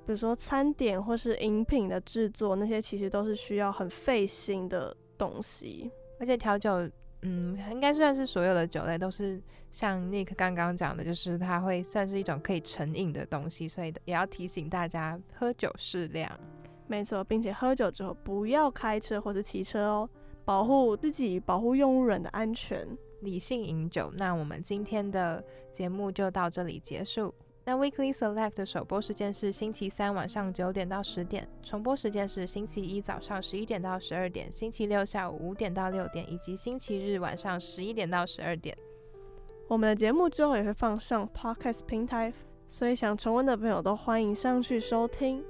[0.10, 5.92] 比如说餐点或是饮品的制作，那些其实都是需要很费心的东西。
[6.20, 6.90] 而且调酒，
[7.22, 9.40] 嗯，应该算是所有的酒类都是
[9.72, 16.28] 像 Nick 刚刚讲的，就是它会算是一种可以成瘾的东西，所以也要提醒大家喝酒适量。
[16.88, 20.10] 没错，并且喝酒之后不要开车或是骑车哦，
[20.44, 22.84] 保护自己，保护用路人的安全。
[23.22, 24.12] 理性饮酒。
[24.16, 27.32] 那我们今天的节目就到这里结束。
[27.70, 38.76] 那 Weekly Select 的首播时间是星期三晚上九点到十点，重播时间是星期一早上十一点到十二点，星期六下午五点到六点，以及星期日晚上十一点到十二点。
[39.68, 42.34] 我们的节目之后也会放上 Podcast 平台，
[42.72, 45.46] 所以想重温的朋友都欢迎上去收听。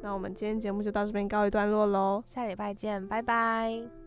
[0.00, 2.22] 那我们今天节目就到这边告一段落喽。
[2.24, 4.03] 下礼拜见，拜拜。